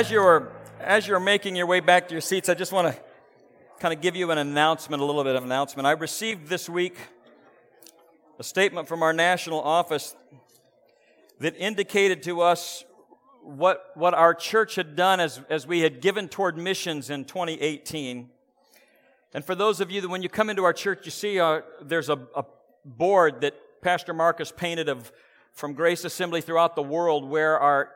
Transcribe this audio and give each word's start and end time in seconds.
As 0.00 0.10
you're, 0.10 0.50
as 0.80 1.06
you're 1.06 1.20
making 1.20 1.56
your 1.56 1.66
way 1.66 1.80
back 1.80 2.08
to 2.08 2.14
your 2.14 2.22
seats, 2.22 2.48
I 2.48 2.54
just 2.54 2.72
want 2.72 2.90
to 2.90 2.98
kind 3.80 3.92
of 3.92 4.00
give 4.00 4.16
you 4.16 4.30
an 4.30 4.38
announcement, 4.38 5.02
a 5.02 5.04
little 5.04 5.22
bit 5.22 5.36
of 5.36 5.44
announcement. 5.44 5.86
I 5.86 5.90
received 5.90 6.48
this 6.48 6.70
week 6.70 6.96
a 8.38 8.42
statement 8.42 8.88
from 8.88 9.02
our 9.02 9.12
national 9.12 9.60
office 9.60 10.16
that 11.40 11.54
indicated 11.58 12.22
to 12.22 12.40
us 12.40 12.86
what, 13.42 13.90
what 13.94 14.14
our 14.14 14.32
church 14.32 14.76
had 14.76 14.96
done 14.96 15.20
as, 15.20 15.42
as 15.50 15.66
we 15.66 15.80
had 15.80 16.00
given 16.00 16.30
toward 16.30 16.56
missions 16.56 17.10
in 17.10 17.26
2018. 17.26 18.30
And 19.34 19.44
for 19.44 19.54
those 19.54 19.82
of 19.82 19.90
you 19.90 20.00
that 20.00 20.08
when 20.08 20.22
you 20.22 20.30
come 20.30 20.48
into 20.48 20.64
our 20.64 20.72
church, 20.72 21.04
you 21.04 21.10
see 21.10 21.38
our, 21.40 21.62
there's 21.82 22.08
a, 22.08 22.18
a 22.34 22.46
board 22.86 23.42
that 23.42 23.54
Pastor 23.82 24.14
Marcus 24.14 24.50
painted 24.50 24.88
of 24.88 25.12
from 25.52 25.74
Grace 25.74 26.06
Assembly 26.06 26.40
throughout 26.40 26.74
the 26.74 26.82
world 26.82 27.28
where 27.28 27.58
our 27.58 27.90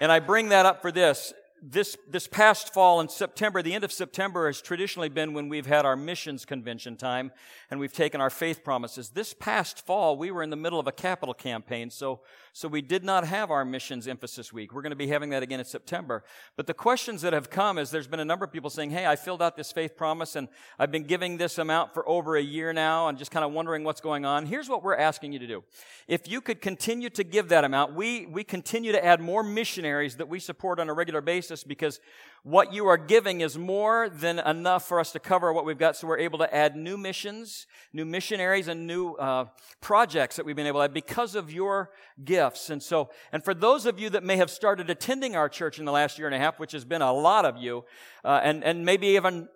And 0.00 0.10
I 0.10 0.20
bring 0.20 0.48
that 0.48 0.64
up 0.64 0.80
for 0.80 0.90
this 0.90 1.34
this, 1.62 1.96
this 2.08 2.26
past 2.26 2.72
fall 2.72 3.00
in 3.00 3.08
September, 3.08 3.62
the 3.62 3.74
end 3.74 3.84
of 3.84 3.92
September 3.92 4.46
has 4.46 4.62
traditionally 4.62 5.08
been 5.08 5.34
when 5.34 5.48
we've 5.48 5.66
had 5.66 5.84
our 5.84 5.96
missions 5.96 6.44
convention 6.44 6.96
time 6.96 7.32
and 7.70 7.78
we've 7.78 7.92
taken 7.92 8.20
our 8.20 8.30
faith 8.30 8.64
promises. 8.64 9.10
This 9.10 9.34
past 9.34 9.84
fall, 9.84 10.16
we 10.16 10.30
were 10.30 10.42
in 10.42 10.50
the 10.50 10.56
middle 10.56 10.80
of 10.80 10.86
a 10.86 10.92
capital 10.92 11.34
campaign, 11.34 11.90
so, 11.90 12.20
so 12.52 12.66
we 12.66 12.80
did 12.80 13.04
not 13.04 13.26
have 13.26 13.50
our 13.50 13.64
missions 13.64 14.08
emphasis 14.08 14.52
week. 14.52 14.72
We're 14.72 14.82
going 14.82 14.90
to 14.90 14.96
be 14.96 15.08
having 15.08 15.30
that 15.30 15.42
again 15.42 15.60
in 15.60 15.66
September. 15.66 16.24
But 16.56 16.66
the 16.66 16.74
questions 16.74 17.22
that 17.22 17.32
have 17.32 17.50
come 17.50 17.78
is 17.78 17.90
there's 17.90 18.08
been 18.08 18.20
a 18.20 18.24
number 18.24 18.44
of 18.44 18.52
people 18.52 18.70
saying, 18.70 18.90
Hey, 18.90 19.06
I 19.06 19.16
filled 19.16 19.42
out 19.42 19.56
this 19.56 19.70
faith 19.70 19.96
promise 19.96 20.36
and 20.36 20.48
I've 20.78 20.90
been 20.90 21.04
giving 21.04 21.36
this 21.36 21.58
amount 21.58 21.92
for 21.92 22.08
over 22.08 22.36
a 22.36 22.42
year 22.42 22.72
now 22.72 23.08
and 23.08 23.18
just 23.18 23.30
kind 23.30 23.44
of 23.44 23.52
wondering 23.52 23.84
what's 23.84 24.00
going 24.00 24.24
on. 24.24 24.46
Here's 24.46 24.68
what 24.68 24.82
we're 24.82 24.96
asking 24.96 25.32
you 25.32 25.38
to 25.38 25.46
do. 25.46 25.64
If 26.08 26.28
you 26.28 26.40
could 26.40 26.60
continue 26.60 27.10
to 27.10 27.24
give 27.24 27.50
that 27.50 27.64
amount, 27.64 27.94
we, 27.94 28.26
we 28.26 28.44
continue 28.44 28.92
to 28.92 29.04
add 29.04 29.20
more 29.20 29.42
missionaries 29.42 30.16
that 30.16 30.28
we 30.28 30.40
support 30.40 30.80
on 30.80 30.88
a 30.88 30.94
regular 30.94 31.20
basis 31.20 31.49
basis 31.50 31.64
because 31.64 32.00
what 32.42 32.72
you 32.72 32.86
are 32.86 32.96
giving 32.96 33.42
is 33.42 33.58
more 33.58 34.08
than 34.08 34.38
enough 34.38 34.86
for 34.86 34.98
us 34.98 35.12
to 35.12 35.18
cover 35.18 35.52
what 35.52 35.66
we've 35.66 35.78
got. 35.78 35.96
So 35.96 36.06
we're 36.06 36.18
able 36.18 36.38
to 36.38 36.54
add 36.54 36.76
new 36.76 36.96
missions, 36.96 37.66
new 37.92 38.04
missionaries, 38.04 38.68
and 38.68 38.86
new 38.86 39.14
uh, 39.14 39.46
projects 39.80 40.36
that 40.36 40.46
we've 40.46 40.56
been 40.56 40.66
able 40.66 40.80
to 40.80 40.84
add 40.84 40.94
because 40.94 41.34
of 41.34 41.52
your 41.52 41.90
gifts. 42.24 42.70
And 42.70 42.82
so, 42.82 43.10
and 43.32 43.44
for 43.44 43.52
those 43.52 43.84
of 43.84 43.98
you 43.98 44.10
that 44.10 44.24
may 44.24 44.36
have 44.36 44.50
started 44.50 44.88
attending 44.88 45.36
our 45.36 45.48
church 45.48 45.78
in 45.78 45.84
the 45.84 45.92
last 45.92 46.18
year 46.18 46.28
and 46.28 46.34
a 46.34 46.38
half, 46.38 46.58
which 46.58 46.72
has 46.72 46.84
been 46.84 47.02
a 47.02 47.12
lot 47.12 47.44
of 47.44 47.56
you, 47.58 47.84
uh, 48.24 48.40
and 48.42 48.64
and 48.64 48.84
maybe 48.84 49.08
even 49.08 49.48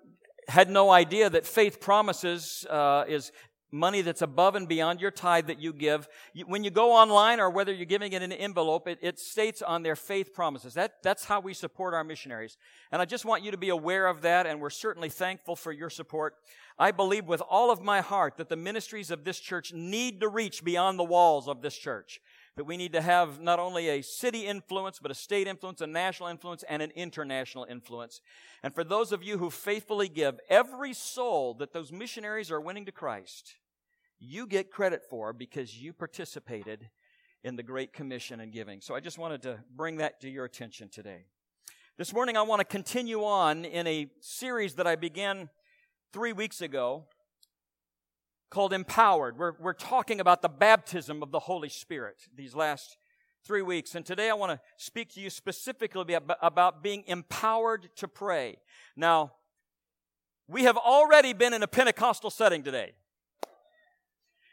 had 0.49 0.69
no 0.69 0.91
idea 0.91 1.31
that 1.31 1.47
faith 1.47 1.81
promises 1.81 2.67
uh, 2.69 3.05
is 3.09 3.33
money 3.75 4.01
that's 4.01 4.23
above 4.23 4.55
and 4.55 4.69
beyond 4.69 5.01
your 5.01 5.11
tithe 5.11 5.49
that 5.49 5.61
you 5.61 5.73
give. 5.73 6.09
When 6.47 6.65
you 6.65 6.71
go 6.71 6.93
online 6.93 7.41
or 7.41 7.51
whether 7.51 7.73
you're 7.73 7.85
giving 7.85 8.13
it 8.13 8.23
in 8.23 8.33
an 8.33 8.39
envelope, 8.39 8.87
it, 8.87 8.99
it, 9.03 9.19
states 9.19 9.61
on 9.61 9.83
their 9.83 9.97
faith 9.97 10.33
promises. 10.33 10.75
That, 10.75 11.03
that's 11.03 11.25
how 11.25 11.41
we 11.41 11.53
support 11.53 11.93
our 11.93 12.05
missionaries. 12.05 12.57
And 12.93 13.03
I 13.03 13.05
just 13.05 13.25
want 13.25 13.43
you 13.43 13.51
to 13.51 13.59
be 13.59 13.71
aware 13.71 14.07
of 14.07 14.23
that, 14.23 14.47
and 14.47 14.61
we're 14.61 14.71
certainly 14.71 15.09
thankful 15.09 15.57
for 15.57 15.73
your 15.73 15.91
support. 15.91 16.37
I 16.79 16.93
believe 16.93 17.27
with 17.27 17.43
all 17.43 17.71
of 17.71 17.83
my 17.83 18.01
heart 18.01 18.37
that 18.37 18.49
the 18.49 18.57
ministries 18.57 19.11
of 19.11 19.25
this 19.25 19.41
church 19.41 19.73
need 19.73 20.21
to 20.21 20.29
reach 20.29 20.65
beyond 20.65 20.99
the 20.99 21.05
walls 21.05 21.49
of 21.49 21.61
this 21.61 21.77
church. 21.77 22.21
That 22.57 22.65
we 22.65 22.77
need 22.77 22.93
to 22.93 23.03
have 23.03 23.41
not 23.41 23.59
only 23.59 23.89
a 23.89 24.01
city 24.01 24.47
influence, 24.47 25.01
but 25.01 25.11
a 25.11 25.15
state 25.15 25.49
influence, 25.49 25.81
a 25.81 25.89
national 25.89 26.29
influence, 26.29 26.63
and 26.69 26.81
an 26.81 26.93
international 26.95 27.67
influence. 27.69 28.21
And 28.63 28.73
for 28.73 28.85
those 28.85 29.11
of 29.11 29.25
you 29.25 29.39
who 29.39 29.51
faithfully 29.51 30.09
give, 30.09 30.39
every 30.49 30.93
soul 30.93 31.55
that 31.55 31.73
those 31.73 31.91
missionaries 31.91 32.53
are 32.53 32.61
winning 32.61 32.85
to 32.85 32.93
Christ, 32.93 33.57
you 34.25 34.47
get 34.47 34.71
credit 34.71 35.03
for 35.09 35.33
because 35.33 35.81
you 35.81 35.93
participated 35.93 36.89
in 37.43 37.57
the 37.57 37.63
Great 37.63 37.93
Commission 37.93 38.41
and 38.41 38.53
giving. 38.53 38.81
So 38.81 38.95
I 38.95 39.01
just 39.01 39.19
wanted 39.19 39.43
to 39.43 39.59
bring 39.75 39.99
that 39.99 40.21
to 40.23 40.31
your 40.31 40.45
attention 40.45 40.89
today. 40.89 41.27
This 41.99 42.13
morning, 42.13 42.37
I 42.37 42.43
want 42.43 42.61
to 42.61 42.65
continue 42.65 43.23
on 43.23 43.65
in 43.65 43.87
a 43.87 44.09
series 44.21 44.75
that 44.75 44.87
I 44.87 44.97
began 44.97 45.51
three 46.13 46.33
weeks 46.33 46.61
ago 46.61 47.05
called 48.51 48.73
Empowered. 48.73 49.39
We're, 49.39 49.53
we're 49.61 49.75
talking 49.75 50.21
about 50.21 50.41
the 50.41 50.49
baptism 50.49 51.23
of 51.23 51.31
the 51.31 51.41
Holy 51.41 51.69
Spirit 51.69 52.17
these 52.35 52.55
last 52.55 52.97
three 53.45 53.63
weeks. 53.63 53.95
And 53.95 54.07
today 54.07 54.31
I 54.31 54.35
want 54.35 54.53
to 54.53 54.61
speak 54.77 55.13
to 55.15 55.21
you 55.21 55.29
specifically 55.29 56.17
about 56.41 56.83
being 56.83 57.05
empowered 57.07 57.91
to 57.97 58.09
pray. 58.09 58.57
Now, 58.97 59.33
we 60.49 60.65
have 60.65 60.77
already 60.77 61.33
been 61.33 61.53
in 61.53 61.63
a 61.63 61.69
Pentecostal 61.69 62.31
setting 62.31 62.63
today. 62.63 62.93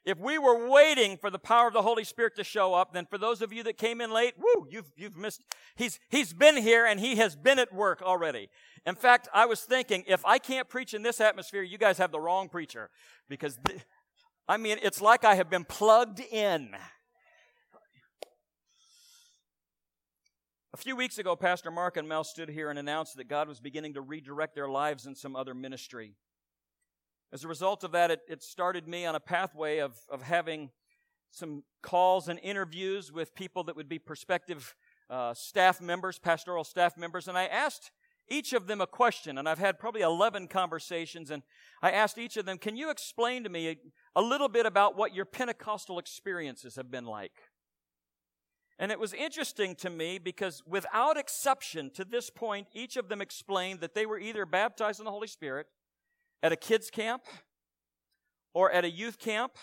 If 0.03 0.17
we 0.17 0.39
were 0.39 0.67
waiting 0.67 1.17
for 1.17 1.29
the 1.29 1.38
power 1.38 1.67
of 1.67 1.73
the 1.73 1.84
Holy 1.84 2.03
Spirit 2.03 2.35
to 2.38 2.44
show 2.44 2.73
up, 2.73 2.91
then 2.94 3.06
for 3.06 3.19
those 3.19 3.41
of 3.41 3.53
you 3.53 3.62
that 3.63 3.78
came 3.78 4.01
in 4.01 4.12
late, 4.12 4.34
woo, 4.38 4.66
you've, 4.69 4.91
you've 4.97 5.16
missed. 5.16 5.44
He's, 5.75 6.00
he's 6.09 6.34
been 6.34 6.57
here 6.57 6.88
and 6.88 7.00
he 7.00 7.17
has 7.17 7.35
been 7.35 7.59
at 7.59 7.72
work 7.72 8.01
already. 8.01 8.50
In 8.85 8.95
fact, 8.95 9.28
I 9.31 9.45
was 9.45 9.61
thinking, 9.61 10.03
if 10.07 10.25
I 10.25 10.40
can't 10.40 10.67
preach 10.67 10.95
in 10.95 11.03
this 11.03 11.22
atmosphere, 11.22 11.61
you 11.61 11.78
guys 11.78 12.00
have 12.00 12.11
the 12.11 12.19
wrong 12.19 12.50
preacher. 12.50 12.90
Because, 13.29 13.59
th- 13.67 13.81
I 14.47 14.57
mean, 14.57 14.79
it's 14.81 15.01
like 15.01 15.23
I 15.23 15.35
have 15.35 15.51
been 15.51 15.66
plugged 15.66 16.19
in. 16.19 16.72
A 20.73 20.78
few 20.78 20.95
weeks 20.95 21.19
ago, 21.19 21.35
Pastor 21.35 21.69
Mark 21.69 21.97
and 21.97 22.07
Mel 22.07 22.23
stood 22.23 22.50
here 22.50 22.69
and 22.72 22.79
announced 22.79 23.17
that 23.17 23.28
God 23.28 23.47
was 23.47 23.59
beginning 23.59 23.94
to 23.95 24.01
redirect 24.01 24.56
their 24.56 24.69
lives 24.69 25.06
in 25.06 25.16
some 25.16 25.35
other 25.35 25.53
ministry. 25.53 26.16
As 27.33 27.45
a 27.45 27.47
result 27.47 27.83
of 27.85 27.93
that, 27.93 28.11
it, 28.11 28.21
it 28.27 28.43
started 28.43 28.87
me 28.87 29.05
on 29.05 29.15
a 29.15 29.19
pathway 29.19 29.77
of, 29.77 29.95
of 30.09 30.21
having 30.21 30.69
some 31.29 31.63
calls 31.81 32.27
and 32.27 32.39
interviews 32.43 33.11
with 33.11 33.33
people 33.33 33.63
that 33.63 33.75
would 33.75 33.87
be 33.87 33.99
prospective 33.99 34.75
uh, 35.09 35.33
staff 35.33 35.79
members, 35.79 36.19
pastoral 36.19 36.65
staff 36.65 36.97
members, 36.97 37.29
and 37.29 37.37
I 37.37 37.45
asked 37.45 37.91
each 38.27 38.53
of 38.53 38.67
them 38.67 38.81
a 38.81 38.87
question, 38.87 39.37
and 39.37 39.47
I've 39.47 39.59
had 39.59 39.79
probably 39.79 40.01
11 40.01 40.47
conversations, 40.47 41.31
and 41.31 41.43
I 41.81 41.91
asked 41.91 42.17
each 42.17 42.37
of 42.37 42.45
them, 42.45 42.57
Can 42.57 42.75
you 42.75 42.89
explain 42.89 43.43
to 43.43 43.49
me 43.49 43.69
a, 43.69 43.75
a 44.15 44.21
little 44.21 44.47
bit 44.47 44.65
about 44.65 44.97
what 44.97 45.15
your 45.15 45.25
Pentecostal 45.25 45.99
experiences 45.99 46.75
have 46.75 46.91
been 46.91 47.05
like? 47.05 47.33
And 48.79 48.91
it 48.91 48.99
was 48.99 49.13
interesting 49.13 49.75
to 49.75 49.89
me 49.89 50.17
because 50.17 50.63
without 50.65 51.17
exception 51.17 51.91
to 51.91 52.03
this 52.03 52.29
point, 52.29 52.67
each 52.73 52.97
of 52.97 53.09
them 53.09 53.21
explained 53.21 53.79
that 53.81 53.93
they 53.93 54.05
were 54.05 54.17
either 54.17 54.45
baptized 54.45 54.99
in 54.99 55.05
the 55.05 55.11
Holy 55.11 55.27
Spirit 55.27 55.67
at 56.44 56.52
a 56.52 56.56
kids' 56.56 56.90
camp 56.90 57.24
or 58.53 58.72
at 58.72 58.84
a 58.84 58.90
youth 58.90 59.19
camp, 59.19 59.53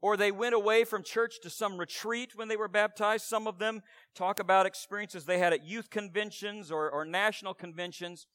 or 0.00 0.16
they 0.16 0.30
went 0.30 0.54
away 0.54 0.84
from 0.84 1.02
church 1.02 1.40
to 1.42 1.50
some 1.50 1.78
retreat 1.78 2.36
when 2.36 2.48
they 2.48 2.56
were 2.56 2.68
baptized. 2.68 3.24
Some 3.24 3.46
of 3.46 3.58
them 3.58 3.82
talk 4.14 4.38
about 4.38 4.66
experiences 4.66 5.24
they 5.24 5.38
had 5.38 5.52
at 5.52 5.64
youth 5.64 5.90
conventions 5.90 6.70
or, 6.70 6.90
or 6.90 7.04
national 7.04 7.54
conventions. 7.54 8.26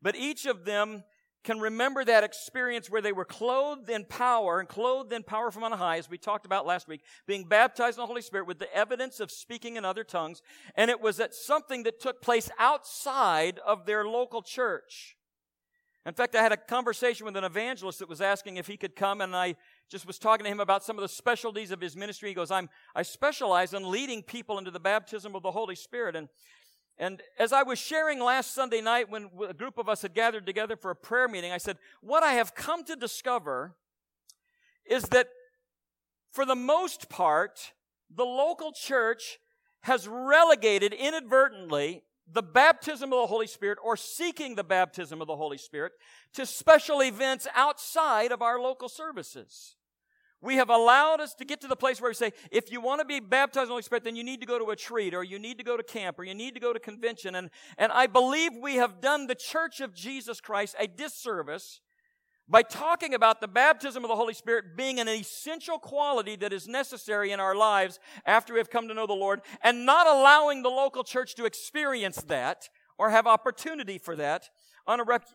But 0.00 0.16
each 0.16 0.46
of 0.46 0.64
them 0.64 1.04
can 1.44 1.60
remember 1.60 2.04
that 2.04 2.24
experience 2.24 2.90
where 2.90 3.02
they 3.02 3.12
were 3.12 3.24
clothed 3.24 3.88
in 3.88 4.04
power 4.04 4.58
and 4.58 4.68
clothed 4.68 5.12
in 5.12 5.22
power 5.22 5.50
from 5.50 5.64
on 5.64 5.72
high, 5.72 5.98
as 5.98 6.10
we 6.10 6.18
talked 6.18 6.46
about 6.46 6.66
last 6.66 6.88
week, 6.88 7.02
being 7.26 7.44
baptized 7.44 7.96
in 7.96 8.02
the 8.02 8.06
Holy 8.06 8.22
Spirit 8.22 8.46
with 8.46 8.58
the 8.58 8.74
evidence 8.74 9.20
of 9.20 9.30
speaking 9.30 9.76
in 9.76 9.84
other 9.84 10.04
tongues. 10.04 10.42
And 10.74 10.90
it 10.90 11.00
was 11.00 11.20
at 11.20 11.34
something 11.34 11.84
that 11.84 12.00
took 12.00 12.20
place 12.20 12.50
outside 12.58 13.60
of 13.60 13.86
their 13.86 14.04
local 14.06 14.42
church. 14.42 15.17
In 16.08 16.14
fact, 16.14 16.34
I 16.34 16.42
had 16.42 16.52
a 16.52 16.56
conversation 16.56 17.26
with 17.26 17.36
an 17.36 17.44
evangelist 17.44 17.98
that 17.98 18.08
was 18.08 18.22
asking 18.22 18.56
if 18.56 18.66
he 18.66 18.78
could 18.78 18.96
come, 18.96 19.20
and 19.20 19.36
I 19.36 19.56
just 19.90 20.06
was 20.06 20.18
talking 20.18 20.44
to 20.44 20.50
him 20.50 20.58
about 20.58 20.82
some 20.82 20.96
of 20.96 21.02
the 21.02 21.08
specialties 21.08 21.70
of 21.70 21.82
his 21.82 21.96
ministry. 21.96 22.30
He 22.30 22.34
goes, 22.34 22.50
I'm, 22.50 22.70
I 22.94 23.02
specialize 23.02 23.74
in 23.74 23.90
leading 23.90 24.22
people 24.22 24.56
into 24.56 24.70
the 24.70 24.80
baptism 24.80 25.36
of 25.36 25.42
the 25.42 25.50
Holy 25.50 25.74
Spirit. 25.74 26.16
And, 26.16 26.30
and 26.96 27.22
as 27.38 27.52
I 27.52 27.62
was 27.62 27.78
sharing 27.78 28.20
last 28.20 28.54
Sunday 28.54 28.80
night 28.80 29.10
when 29.10 29.28
a 29.46 29.52
group 29.52 29.76
of 29.76 29.86
us 29.86 30.00
had 30.00 30.14
gathered 30.14 30.46
together 30.46 30.76
for 30.76 30.90
a 30.90 30.96
prayer 30.96 31.28
meeting, 31.28 31.52
I 31.52 31.58
said, 31.58 31.76
What 32.00 32.22
I 32.22 32.32
have 32.32 32.54
come 32.54 32.84
to 32.84 32.96
discover 32.96 33.76
is 34.88 35.02
that 35.10 35.28
for 36.32 36.46
the 36.46 36.56
most 36.56 37.10
part, 37.10 37.74
the 38.08 38.24
local 38.24 38.72
church 38.72 39.40
has 39.82 40.08
relegated 40.08 40.94
inadvertently 40.94 42.02
the 42.32 42.42
baptism 42.42 43.12
of 43.12 43.20
the 43.20 43.26
Holy 43.26 43.46
Spirit 43.46 43.78
or 43.82 43.96
seeking 43.96 44.54
the 44.54 44.64
baptism 44.64 45.20
of 45.20 45.26
the 45.26 45.36
Holy 45.36 45.58
Spirit 45.58 45.92
to 46.34 46.44
special 46.44 47.02
events 47.02 47.46
outside 47.54 48.32
of 48.32 48.42
our 48.42 48.60
local 48.60 48.88
services. 48.88 49.76
We 50.40 50.56
have 50.56 50.70
allowed 50.70 51.20
us 51.20 51.34
to 51.34 51.44
get 51.44 51.60
to 51.62 51.66
the 51.66 51.74
place 51.74 52.00
where 52.00 52.10
we 52.10 52.14
say, 52.14 52.32
if 52.52 52.70
you 52.70 52.80
want 52.80 53.00
to 53.00 53.04
be 53.04 53.18
baptized 53.18 53.64
in 53.64 53.68
the 53.68 53.72
Holy 53.72 53.82
Spirit, 53.82 54.04
then 54.04 54.14
you 54.14 54.22
need 54.22 54.40
to 54.40 54.46
go 54.46 54.58
to 54.58 54.70
a 54.70 54.76
treat 54.76 55.12
or 55.12 55.24
you 55.24 55.38
need 55.38 55.58
to 55.58 55.64
go 55.64 55.76
to 55.76 55.82
camp, 55.82 56.18
or 56.18 56.24
you 56.24 56.34
need 56.34 56.54
to 56.54 56.60
go 56.60 56.72
to 56.72 56.78
convention. 56.78 57.34
And, 57.34 57.50
and 57.76 57.90
I 57.90 58.06
believe 58.06 58.52
we 58.54 58.76
have 58.76 59.00
done 59.00 59.26
the 59.26 59.34
church 59.34 59.80
of 59.80 59.94
Jesus 59.94 60.40
Christ 60.40 60.76
a 60.78 60.86
disservice 60.86 61.80
by 62.48 62.62
talking 62.62 63.14
about 63.14 63.40
the 63.40 63.48
baptism 63.48 64.04
of 64.04 64.08
the 64.08 64.16
Holy 64.16 64.34
Spirit 64.34 64.76
being 64.76 64.98
an 64.98 65.08
essential 65.08 65.78
quality 65.78 66.36
that 66.36 66.52
is 66.52 66.66
necessary 66.66 67.30
in 67.30 67.40
our 67.40 67.54
lives 67.54 67.98
after 68.24 68.54
we 68.54 68.60
have 68.60 68.70
come 68.70 68.88
to 68.88 68.94
know 68.94 69.06
the 69.06 69.12
Lord 69.12 69.40
and 69.62 69.84
not 69.84 70.06
allowing 70.06 70.62
the 70.62 70.70
local 70.70 71.04
church 71.04 71.34
to 71.34 71.44
experience 71.44 72.16
that 72.22 72.68
or 72.96 73.10
have 73.10 73.26
opportunity 73.26 73.98
for 73.98 74.16
that 74.16 74.48
on 74.86 75.00
a, 75.00 75.04
rec- 75.04 75.26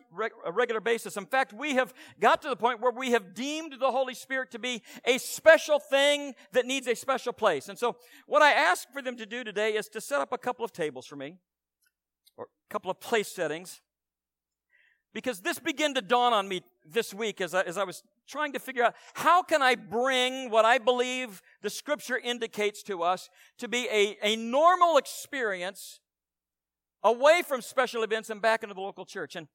a, 0.44 0.52
regular 0.52 0.80
basis. 0.80 1.16
In 1.16 1.26
fact, 1.26 1.52
we 1.52 1.74
have 1.74 1.94
got 2.20 2.42
to 2.42 2.48
the 2.48 2.56
point 2.56 2.80
where 2.80 2.90
we 2.90 3.12
have 3.12 3.34
deemed 3.34 3.76
the 3.78 3.92
Holy 3.92 4.14
Spirit 4.14 4.50
to 4.50 4.58
be 4.58 4.82
a 5.04 5.18
special 5.18 5.78
thing 5.78 6.34
that 6.52 6.66
needs 6.66 6.88
a 6.88 6.96
special 6.96 7.32
place. 7.32 7.68
And 7.68 7.78
so, 7.78 7.96
what 8.26 8.42
I 8.42 8.52
ask 8.52 8.90
for 8.92 9.00
them 9.00 9.16
to 9.16 9.24
do 9.24 9.44
today 9.44 9.74
is 9.74 9.88
to 9.90 10.00
set 10.00 10.20
up 10.20 10.32
a 10.32 10.38
couple 10.38 10.64
of 10.64 10.72
tables 10.72 11.06
for 11.06 11.14
me, 11.14 11.36
or 12.36 12.46
a 12.46 12.72
couple 12.72 12.90
of 12.90 12.98
place 12.98 13.28
settings, 13.28 13.80
because 15.14 15.40
this 15.40 15.58
began 15.58 15.94
to 15.94 16.02
dawn 16.02 16.32
on 16.32 16.48
me 16.48 16.60
this 16.84 17.14
week 17.14 17.40
as 17.40 17.54
I, 17.54 17.62
as 17.62 17.78
I 17.78 17.84
was 17.84 18.02
trying 18.26 18.52
to 18.52 18.58
figure 18.58 18.82
out 18.82 18.94
how 19.14 19.42
can 19.42 19.62
I 19.62 19.76
bring 19.76 20.50
what 20.50 20.64
I 20.64 20.78
believe 20.78 21.40
the 21.62 21.70
Scripture 21.70 22.18
indicates 22.18 22.82
to 22.84 23.02
us 23.02 23.30
to 23.58 23.68
be 23.68 23.88
a, 23.90 24.18
a 24.22 24.36
normal 24.36 24.98
experience 24.98 26.00
away 27.02 27.42
from 27.46 27.62
special 27.62 28.02
events 28.02 28.28
and 28.28 28.42
back 28.42 28.62
into 28.62 28.74
the 28.74 28.80
local 28.80 29.04
church. 29.04 29.36
And 29.36 29.46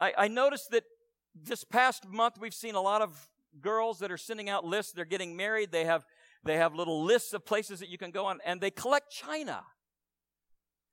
I, 0.00 0.12
I 0.18 0.28
noticed 0.28 0.70
that 0.72 0.84
this 1.34 1.62
past 1.62 2.08
month 2.08 2.36
we've 2.40 2.54
seen 2.54 2.74
a 2.74 2.80
lot 2.80 3.00
of 3.00 3.28
girls 3.60 4.00
that 4.00 4.10
are 4.10 4.16
sending 4.16 4.48
out 4.48 4.64
lists. 4.64 4.92
They're 4.92 5.04
getting 5.04 5.36
married. 5.36 5.70
They 5.70 5.84
have, 5.84 6.04
they 6.42 6.56
have 6.56 6.74
little 6.74 7.04
lists 7.04 7.32
of 7.32 7.46
places 7.46 7.78
that 7.78 7.88
you 7.88 7.98
can 7.98 8.10
go 8.10 8.26
on 8.26 8.40
and 8.44 8.60
they 8.60 8.70
collect 8.70 9.12
china. 9.12 9.62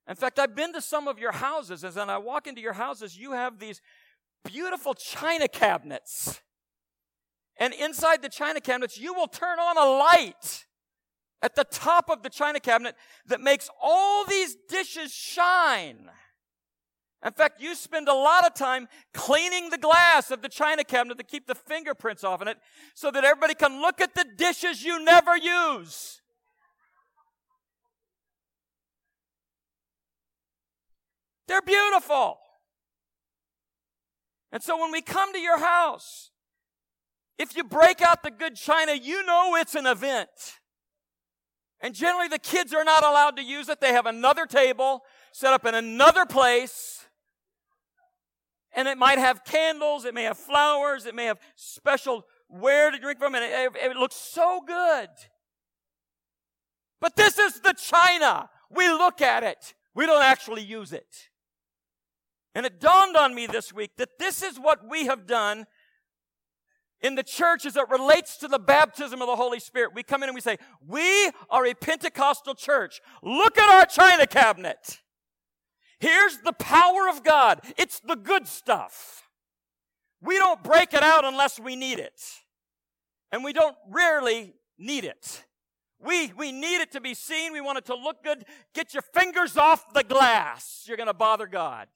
In 0.08 0.16
fact, 0.16 0.38
I've 0.38 0.54
been 0.54 0.72
to 0.72 0.80
some 0.80 1.06
of 1.06 1.18
your 1.18 1.32
houses, 1.32 1.84
and 1.84 2.10
I 2.10 2.18
walk 2.18 2.46
into 2.46 2.60
your 2.60 2.72
houses, 2.72 3.16
you 3.16 3.32
have 3.32 3.58
these 3.58 3.80
beautiful 4.44 4.94
china 4.94 5.48
cabinets. 5.48 6.40
And 7.58 7.72
inside 7.74 8.22
the 8.22 8.28
china 8.28 8.60
cabinets, 8.60 8.98
you 8.98 9.14
will 9.14 9.28
turn 9.28 9.58
on 9.58 9.76
a 9.76 9.98
light 9.98 10.66
at 11.42 11.54
the 11.54 11.64
top 11.64 12.08
of 12.08 12.22
the 12.22 12.30
china 12.30 12.60
cabinet 12.60 12.96
that 13.26 13.40
makes 13.40 13.68
all 13.80 14.24
these 14.24 14.56
dishes 14.68 15.12
shine. 15.12 16.08
In 17.24 17.32
fact, 17.32 17.60
you 17.60 17.76
spend 17.76 18.08
a 18.08 18.14
lot 18.14 18.44
of 18.44 18.54
time 18.54 18.88
cleaning 19.14 19.70
the 19.70 19.78
glass 19.78 20.32
of 20.32 20.42
the 20.42 20.48
china 20.48 20.82
cabinet 20.82 21.18
to 21.18 21.24
keep 21.24 21.46
the 21.46 21.54
fingerprints 21.54 22.24
off 22.24 22.42
in 22.42 22.48
it 22.48 22.58
so 22.94 23.12
that 23.12 23.24
everybody 23.24 23.54
can 23.54 23.80
look 23.80 24.00
at 24.00 24.14
the 24.14 24.26
dishes 24.36 24.84
you 24.84 25.04
never 25.04 25.36
use. 25.36 26.21
They're 31.52 31.60
beautiful. 31.60 32.38
And 34.52 34.62
so 34.62 34.80
when 34.80 34.90
we 34.90 35.02
come 35.02 35.34
to 35.34 35.38
your 35.38 35.58
house, 35.58 36.30
if 37.38 37.54
you 37.54 37.62
break 37.62 38.00
out 38.00 38.22
the 38.22 38.30
good 38.30 38.56
china, 38.56 38.94
you 38.94 39.22
know 39.26 39.56
it's 39.56 39.74
an 39.74 39.84
event. 39.84 40.30
And 41.82 41.94
generally, 41.94 42.28
the 42.28 42.38
kids 42.38 42.72
are 42.72 42.84
not 42.84 43.04
allowed 43.04 43.36
to 43.36 43.42
use 43.42 43.68
it. 43.68 43.82
They 43.82 43.92
have 43.92 44.06
another 44.06 44.46
table 44.46 45.02
set 45.32 45.52
up 45.52 45.66
in 45.66 45.74
another 45.74 46.24
place. 46.24 47.04
And 48.74 48.88
it 48.88 48.96
might 48.96 49.18
have 49.18 49.44
candles, 49.44 50.06
it 50.06 50.14
may 50.14 50.22
have 50.22 50.38
flowers, 50.38 51.04
it 51.04 51.14
may 51.14 51.26
have 51.26 51.38
special 51.54 52.24
ware 52.48 52.90
to 52.90 52.98
drink 52.98 53.18
from, 53.18 53.34
and 53.34 53.44
it, 53.44 53.72
it 53.76 53.96
looks 53.98 54.16
so 54.16 54.62
good. 54.66 55.08
But 56.98 57.14
this 57.14 57.38
is 57.38 57.60
the 57.60 57.74
china. 57.74 58.48
We 58.70 58.88
look 58.88 59.20
at 59.20 59.42
it, 59.42 59.74
we 59.94 60.06
don't 60.06 60.22
actually 60.22 60.62
use 60.62 60.94
it. 60.94 61.28
And 62.54 62.66
it 62.66 62.80
dawned 62.80 63.16
on 63.16 63.34
me 63.34 63.46
this 63.46 63.72
week 63.72 63.92
that 63.96 64.18
this 64.18 64.42
is 64.42 64.58
what 64.58 64.88
we 64.88 65.06
have 65.06 65.26
done 65.26 65.66
in 67.00 67.14
the 67.14 67.22
church 67.22 67.66
as 67.66 67.76
it 67.76 67.88
relates 67.88 68.36
to 68.38 68.48
the 68.48 68.58
baptism 68.58 69.20
of 69.20 69.26
the 69.26 69.36
Holy 69.36 69.58
Spirit. 69.58 69.92
We 69.94 70.02
come 70.02 70.22
in 70.22 70.28
and 70.28 70.34
we 70.34 70.40
say, 70.40 70.58
we 70.86 71.30
are 71.50 71.66
a 71.66 71.74
Pentecostal 71.74 72.54
church. 72.54 73.00
Look 73.22 73.58
at 73.58 73.68
our 73.68 73.86
china 73.86 74.26
cabinet. 74.26 75.00
Here's 75.98 76.38
the 76.38 76.52
power 76.52 77.08
of 77.08 77.24
God. 77.24 77.60
It's 77.76 78.00
the 78.00 78.16
good 78.16 78.46
stuff. 78.46 79.22
We 80.20 80.36
don't 80.38 80.62
break 80.62 80.94
it 80.94 81.02
out 81.02 81.24
unless 81.24 81.58
we 81.58 81.74
need 81.74 81.98
it. 81.98 82.20
And 83.32 83.42
we 83.42 83.52
don't 83.52 83.76
rarely 83.88 84.54
need 84.78 85.04
it. 85.04 85.44
We, 86.04 86.32
we 86.36 86.52
need 86.52 86.80
it 86.80 86.92
to 86.92 87.00
be 87.00 87.14
seen. 87.14 87.52
We 87.52 87.60
want 87.60 87.78
it 87.78 87.86
to 87.86 87.94
look 87.94 88.22
good. 88.22 88.44
Get 88.74 88.94
your 88.94 89.02
fingers 89.02 89.56
off 89.56 89.92
the 89.94 90.04
glass. 90.04 90.84
You're 90.86 90.96
going 90.96 91.06
to 91.06 91.14
bother 91.14 91.46
God. 91.46 91.86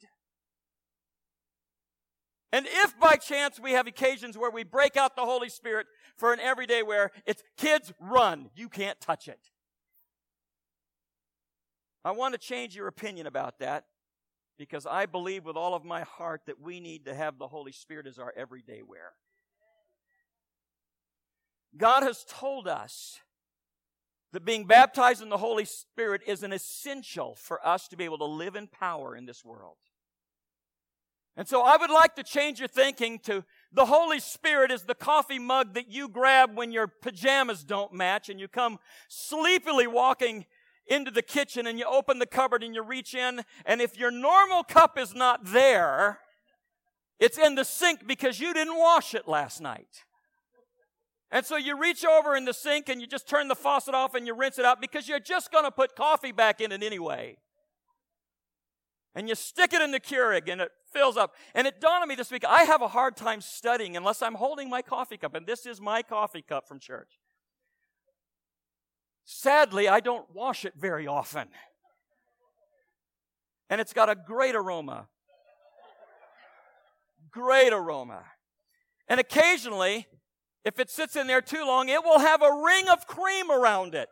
And 2.52 2.66
if 2.66 2.98
by 2.98 3.16
chance 3.16 3.58
we 3.58 3.72
have 3.72 3.86
occasions 3.86 4.38
where 4.38 4.50
we 4.50 4.64
break 4.64 4.96
out 4.96 5.16
the 5.16 5.22
Holy 5.22 5.48
Spirit 5.48 5.86
for 6.16 6.32
an 6.32 6.40
everyday 6.40 6.82
where 6.82 7.10
it's 7.26 7.42
kids 7.56 7.92
run, 8.00 8.50
you 8.54 8.68
can't 8.68 9.00
touch 9.00 9.28
it. 9.28 9.50
I 12.04 12.12
want 12.12 12.34
to 12.34 12.38
change 12.38 12.76
your 12.76 12.86
opinion 12.86 13.26
about 13.26 13.58
that 13.58 13.84
because 14.58 14.86
I 14.86 15.06
believe 15.06 15.44
with 15.44 15.56
all 15.56 15.74
of 15.74 15.84
my 15.84 16.02
heart 16.02 16.42
that 16.46 16.60
we 16.60 16.78
need 16.80 17.04
to 17.06 17.14
have 17.14 17.38
the 17.38 17.48
Holy 17.48 17.72
Spirit 17.72 18.06
as 18.06 18.18
our 18.18 18.32
everyday 18.36 18.82
wear. 18.82 19.12
God 21.76 22.04
has 22.04 22.24
told 22.28 22.68
us 22.68 23.18
that 24.32 24.44
being 24.44 24.66
baptized 24.66 25.22
in 25.22 25.28
the 25.28 25.36
Holy 25.38 25.64
Spirit 25.64 26.22
is 26.26 26.42
an 26.42 26.52
essential 26.52 27.34
for 27.34 27.64
us 27.66 27.88
to 27.88 27.96
be 27.96 28.04
able 28.04 28.18
to 28.18 28.24
live 28.24 28.54
in 28.54 28.66
power 28.66 29.16
in 29.16 29.26
this 29.26 29.44
world. 29.44 29.76
And 31.36 31.46
so 31.46 31.62
I 31.62 31.76
would 31.76 31.90
like 31.90 32.14
to 32.16 32.22
change 32.22 32.60
your 32.60 32.68
thinking 32.68 33.18
to 33.20 33.44
the 33.70 33.86
Holy 33.86 34.20
Spirit 34.20 34.70
is 34.70 34.84
the 34.84 34.94
coffee 34.94 35.38
mug 35.38 35.74
that 35.74 35.92
you 35.92 36.08
grab 36.08 36.56
when 36.56 36.72
your 36.72 36.86
pajamas 36.86 37.62
don't 37.62 37.92
match 37.92 38.30
and 38.30 38.40
you 38.40 38.48
come 38.48 38.78
sleepily 39.08 39.86
walking 39.86 40.46
into 40.86 41.10
the 41.10 41.20
kitchen 41.20 41.66
and 41.66 41.78
you 41.78 41.84
open 41.84 42.18
the 42.18 42.26
cupboard 42.26 42.62
and 42.62 42.74
you 42.74 42.82
reach 42.82 43.14
in 43.14 43.42
and 43.66 43.82
if 43.82 43.98
your 43.98 44.10
normal 44.10 44.62
cup 44.62 44.98
is 44.98 45.14
not 45.14 45.44
there, 45.44 46.20
it's 47.20 47.36
in 47.36 47.54
the 47.54 47.64
sink 47.64 48.06
because 48.06 48.40
you 48.40 48.54
didn't 48.54 48.78
wash 48.78 49.14
it 49.14 49.28
last 49.28 49.60
night. 49.60 50.04
And 51.30 51.44
so 51.44 51.56
you 51.56 51.78
reach 51.78 52.02
over 52.04 52.34
in 52.34 52.46
the 52.46 52.54
sink 52.54 52.88
and 52.88 52.98
you 52.98 53.06
just 53.06 53.28
turn 53.28 53.48
the 53.48 53.54
faucet 53.54 53.94
off 53.94 54.14
and 54.14 54.26
you 54.26 54.34
rinse 54.34 54.58
it 54.58 54.64
out 54.64 54.80
because 54.80 55.06
you're 55.06 55.20
just 55.20 55.52
going 55.52 55.64
to 55.64 55.70
put 55.70 55.96
coffee 55.96 56.32
back 56.32 56.62
in 56.62 56.72
it 56.72 56.82
anyway 56.82 57.36
and 59.16 59.30
you 59.30 59.34
stick 59.34 59.72
it 59.72 59.80
in 59.80 59.90
the 59.90 59.98
Keurig 59.98 60.48
and 60.52 60.60
it 60.60 60.70
fills 60.92 61.16
up. 61.16 61.34
And 61.54 61.66
it 61.66 61.80
dawned 61.80 62.02
on 62.02 62.08
me 62.08 62.14
this 62.14 62.30
week, 62.30 62.44
I 62.46 62.64
have 62.64 62.82
a 62.82 62.88
hard 62.88 63.16
time 63.16 63.40
studying 63.40 63.96
unless 63.96 64.20
I'm 64.20 64.34
holding 64.34 64.68
my 64.68 64.82
coffee 64.82 65.16
cup, 65.16 65.34
and 65.34 65.46
this 65.46 65.64
is 65.64 65.80
my 65.80 66.02
coffee 66.02 66.42
cup 66.42 66.68
from 66.68 66.78
church. 66.78 67.18
Sadly, 69.24 69.88
I 69.88 70.00
don't 70.00 70.26
wash 70.34 70.66
it 70.66 70.74
very 70.76 71.06
often. 71.06 71.48
And 73.70 73.80
it's 73.80 73.94
got 73.94 74.10
a 74.10 74.14
great 74.14 74.54
aroma. 74.54 75.08
Great 77.30 77.72
aroma. 77.72 78.22
And 79.08 79.18
occasionally, 79.18 80.06
if 80.62 80.78
it 80.78 80.90
sits 80.90 81.16
in 81.16 81.26
there 81.26 81.40
too 81.40 81.64
long, 81.64 81.88
it 81.88 82.04
will 82.04 82.18
have 82.18 82.42
a 82.42 82.62
ring 82.64 82.88
of 82.88 83.06
cream 83.06 83.50
around 83.50 83.94
it. 83.94 84.10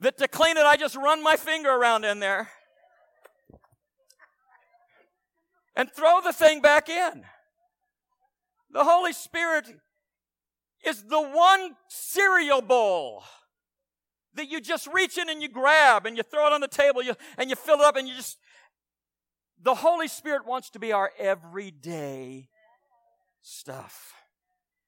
That 0.00 0.16
to 0.16 0.28
clean 0.28 0.56
it, 0.56 0.64
I 0.64 0.76
just 0.76 0.96
run 0.96 1.22
my 1.22 1.36
finger 1.36 1.70
around 1.70 2.04
in 2.04 2.20
there. 2.20 2.48
And 5.78 5.90
throw 5.90 6.20
the 6.20 6.32
thing 6.32 6.60
back 6.60 6.88
in. 6.88 7.24
The 8.70 8.84
Holy 8.84 9.12
Spirit 9.14 9.64
is 10.84 11.04
the 11.04 11.22
one 11.22 11.76
cereal 11.88 12.60
bowl 12.60 13.22
that 14.34 14.50
you 14.50 14.60
just 14.60 14.88
reach 14.92 15.16
in 15.16 15.30
and 15.30 15.40
you 15.40 15.48
grab 15.48 16.04
and 16.04 16.16
you 16.16 16.22
throw 16.24 16.48
it 16.48 16.52
on 16.52 16.60
the 16.60 16.68
table 16.68 17.00
and 17.38 17.48
you 17.48 17.56
fill 17.56 17.76
it 17.76 17.84
up 17.84 17.96
and 17.96 18.06
you 18.06 18.14
just. 18.14 18.38
The 19.62 19.76
Holy 19.76 20.08
Spirit 20.08 20.46
wants 20.46 20.70
to 20.70 20.78
be 20.78 20.92
our 20.92 21.10
everyday 21.18 22.48
stuff. 23.40 24.12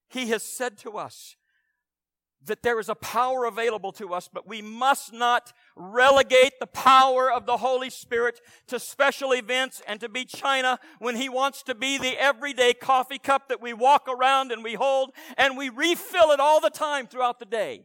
He 0.08 0.26
has 0.30 0.42
said 0.42 0.76
to 0.78 0.98
us, 0.98 1.36
that 2.46 2.62
there 2.62 2.80
is 2.80 2.88
a 2.88 2.94
power 2.94 3.44
available 3.44 3.92
to 3.92 4.14
us, 4.14 4.28
but 4.32 4.48
we 4.48 4.62
must 4.62 5.12
not 5.12 5.52
relegate 5.76 6.58
the 6.58 6.66
power 6.66 7.30
of 7.30 7.46
the 7.46 7.58
Holy 7.58 7.90
Spirit 7.90 8.40
to 8.68 8.80
special 8.80 9.32
events 9.32 9.82
and 9.86 10.00
to 10.00 10.08
be 10.08 10.24
China 10.24 10.78
when 10.98 11.16
He 11.16 11.28
wants 11.28 11.62
to 11.64 11.74
be 11.74 11.98
the 11.98 12.20
everyday 12.20 12.72
coffee 12.72 13.18
cup 13.18 13.48
that 13.48 13.60
we 13.60 13.72
walk 13.72 14.06
around 14.08 14.52
and 14.52 14.64
we 14.64 14.74
hold 14.74 15.10
and 15.36 15.56
we 15.56 15.68
refill 15.68 16.30
it 16.30 16.40
all 16.40 16.60
the 16.60 16.70
time 16.70 17.06
throughout 17.06 17.38
the 17.38 17.44
day. 17.44 17.84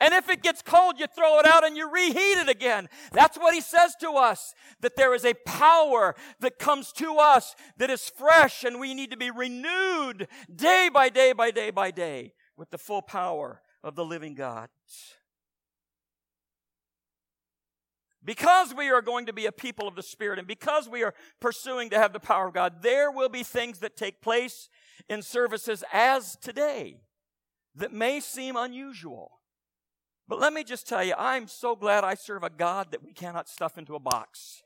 And 0.00 0.14
if 0.14 0.28
it 0.28 0.42
gets 0.42 0.62
cold, 0.62 0.98
you 0.98 1.06
throw 1.06 1.38
it 1.38 1.46
out 1.46 1.64
and 1.64 1.76
you 1.76 1.90
reheat 1.90 2.38
it 2.38 2.48
again. 2.48 2.88
That's 3.12 3.36
what 3.36 3.54
he 3.54 3.60
says 3.60 3.94
to 4.00 4.12
us, 4.12 4.54
that 4.80 4.96
there 4.96 5.14
is 5.14 5.24
a 5.24 5.34
power 5.46 6.14
that 6.40 6.58
comes 6.58 6.90
to 6.92 7.16
us 7.18 7.54
that 7.76 7.90
is 7.90 8.08
fresh 8.08 8.64
and 8.64 8.80
we 8.80 8.94
need 8.94 9.10
to 9.10 9.16
be 9.16 9.30
renewed 9.30 10.26
day 10.54 10.88
by 10.92 11.10
day 11.10 11.32
by 11.32 11.50
day 11.50 11.70
by 11.70 11.90
day 11.90 12.32
with 12.56 12.70
the 12.70 12.78
full 12.78 13.02
power 13.02 13.60
of 13.84 13.94
the 13.94 14.04
living 14.04 14.34
God. 14.34 14.68
because 18.24 18.74
we 18.74 18.90
are 18.90 19.02
going 19.02 19.26
to 19.26 19.32
be 19.32 19.46
a 19.46 19.52
people 19.52 19.86
of 19.86 19.94
the 19.94 20.02
Spirit 20.02 20.38
and 20.38 20.48
because 20.48 20.88
we 20.88 21.04
are 21.04 21.14
pursuing 21.40 21.90
to 21.90 21.98
have 21.98 22.12
the 22.12 22.20
power 22.20 22.48
of 22.48 22.54
God, 22.54 22.82
there 22.82 23.10
will 23.10 23.28
be 23.28 23.42
things 23.42 23.80
that 23.80 23.96
take 23.96 24.22
place 24.22 24.68
in 25.08 25.22
services 25.22 25.84
as 25.92 26.36
today 26.40 27.00
that 27.74 27.92
may 27.92 28.20
seem 28.20 28.56
unusual. 28.56 29.32
But 30.26 30.40
let 30.40 30.54
me 30.54 30.64
just 30.64 30.88
tell 30.88 31.04
you, 31.04 31.14
I'm 31.18 31.48
so 31.48 31.76
glad 31.76 32.02
I 32.02 32.14
serve 32.14 32.42
a 32.42 32.50
God 32.50 32.92
that 32.92 33.04
we 33.04 33.12
cannot 33.12 33.48
stuff 33.48 33.76
into 33.76 33.94
a 33.94 34.00
box. 34.00 34.62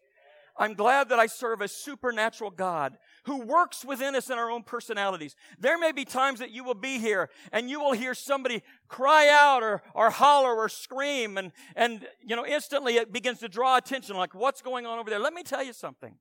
I'm 0.57 0.75
glad 0.75 1.09
that 1.09 1.19
I 1.19 1.27
serve 1.27 1.61
a 1.61 1.69
supernatural 1.69 2.51
God 2.51 2.97
who 3.29 3.43
works 3.43 3.85
within 3.85 4.17
us 4.17 4.31
in 4.31 4.39
our 4.39 4.51
own 4.51 4.63
personalities. 4.63 5.37
There 5.59 5.79
may 5.79 5.93
be 5.93 6.07
times 6.07 6.39
that 6.39 6.51
you 6.51 6.65
will 6.65 6.75
be 6.75 6.99
here 6.99 7.29
and 7.53 7.69
you 7.69 7.79
will 7.79 7.93
hear 7.93 8.15
somebody 8.15 8.63
cry 8.89 9.29
out 9.29 9.63
or, 9.63 9.83
or 9.95 10.09
holler 10.09 10.55
or 10.55 10.71
scream 10.71 11.37
and, 11.37 11.53
and, 11.77 12.09
you 12.25 12.35
know, 12.35 12.47
instantly 12.47 12.97
it 12.97 13.13
begins 13.13 13.41
to 13.41 13.49
draw 13.49 13.77
attention 13.77 14.17
like 14.17 14.35
what's 14.35 14.63
going 14.63 14.87
on 14.87 14.99
over 14.99 15.11
there. 15.11 15.19
Let 15.19 15.35
me 15.35 15.43
tell 15.43 15.63
you 15.63 15.75
something. 15.75 16.15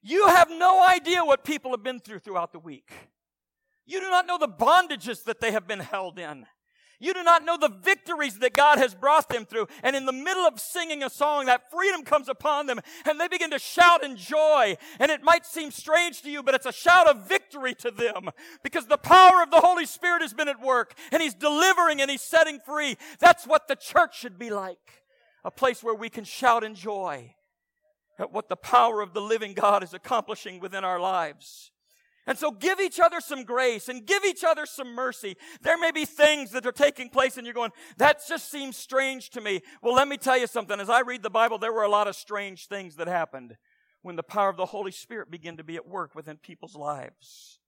You 0.00 0.28
have 0.28 0.48
no 0.48 0.86
idea 0.86 1.24
what 1.24 1.44
people 1.44 1.72
have 1.72 1.82
been 1.82 1.98
through 1.98 2.20
throughout 2.20 2.52
the 2.52 2.60
week. 2.60 2.90
You 3.84 4.00
do 4.00 4.08
not 4.08 4.26
know 4.26 4.38
the 4.38 4.48
bondages 4.48 5.24
that 5.24 5.40
they 5.40 5.50
have 5.50 5.66
been 5.66 5.80
held 5.80 6.20
in. 6.20 6.46
You 7.02 7.12
do 7.12 7.24
not 7.24 7.44
know 7.44 7.56
the 7.56 7.68
victories 7.68 8.38
that 8.38 8.54
God 8.54 8.78
has 8.78 8.94
brought 8.94 9.28
them 9.28 9.44
through. 9.44 9.66
And 9.82 9.96
in 9.96 10.06
the 10.06 10.12
middle 10.12 10.46
of 10.46 10.60
singing 10.60 11.02
a 11.02 11.10
song, 11.10 11.46
that 11.46 11.68
freedom 11.68 12.04
comes 12.04 12.28
upon 12.28 12.66
them 12.66 12.78
and 13.04 13.20
they 13.20 13.26
begin 13.26 13.50
to 13.50 13.58
shout 13.58 14.04
in 14.04 14.16
joy. 14.16 14.76
And 15.00 15.10
it 15.10 15.20
might 15.20 15.44
seem 15.44 15.72
strange 15.72 16.22
to 16.22 16.30
you, 16.30 16.44
but 16.44 16.54
it's 16.54 16.64
a 16.64 16.72
shout 16.72 17.08
of 17.08 17.26
victory 17.26 17.74
to 17.74 17.90
them 17.90 18.30
because 18.62 18.86
the 18.86 18.98
power 18.98 19.42
of 19.42 19.50
the 19.50 19.60
Holy 19.60 19.84
Spirit 19.84 20.22
has 20.22 20.32
been 20.32 20.46
at 20.46 20.60
work 20.60 20.94
and 21.10 21.20
He's 21.20 21.34
delivering 21.34 22.00
and 22.00 22.08
He's 22.08 22.22
setting 22.22 22.60
free. 22.60 22.96
That's 23.18 23.48
what 23.48 23.66
the 23.66 23.74
church 23.74 24.16
should 24.16 24.38
be 24.38 24.50
like. 24.50 25.02
A 25.44 25.50
place 25.50 25.82
where 25.82 25.96
we 25.96 26.08
can 26.08 26.22
shout 26.22 26.62
in 26.62 26.76
joy 26.76 27.34
at 28.16 28.32
what 28.32 28.48
the 28.48 28.54
power 28.54 29.00
of 29.00 29.12
the 29.12 29.20
living 29.20 29.54
God 29.54 29.82
is 29.82 29.92
accomplishing 29.92 30.60
within 30.60 30.84
our 30.84 31.00
lives. 31.00 31.71
And 32.26 32.38
so 32.38 32.52
give 32.52 32.80
each 32.80 33.00
other 33.00 33.20
some 33.20 33.44
grace 33.44 33.88
and 33.88 34.06
give 34.06 34.24
each 34.24 34.44
other 34.44 34.64
some 34.64 34.94
mercy. 34.94 35.36
There 35.60 35.76
may 35.76 35.90
be 35.90 36.04
things 36.04 36.52
that 36.52 36.64
are 36.66 36.72
taking 36.72 37.08
place 37.08 37.36
and 37.36 37.44
you're 37.44 37.54
going, 37.54 37.72
that 37.96 38.20
just 38.26 38.50
seems 38.50 38.76
strange 38.76 39.30
to 39.30 39.40
me. 39.40 39.60
Well, 39.82 39.94
let 39.94 40.06
me 40.06 40.16
tell 40.16 40.38
you 40.38 40.46
something. 40.46 40.78
As 40.78 40.88
I 40.88 41.00
read 41.00 41.22
the 41.22 41.30
Bible, 41.30 41.58
there 41.58 41.72
were 41.72 41.82
a 41.82 41.90
lot 41.90 42.06
of 42.06 42.14
strange 42.14 42.68
things 42.68 42.96
that 42.96 43.08
happened 43.08 43.56
when 44.02 44.16
the 44.16 44.22
power 44.22 44.48
of 44.48 44.56
the 44.56 44.66
Holy 44.66 44.92
Spirit 44.92 45.30
began 45.30 45.56
to 45.56 45.64
be 45.64 45.76
at 45.76 45.88
work 45.88 46.14
within 46.14 46.36
people's 46.36 46.76
lives. 46.76 47.58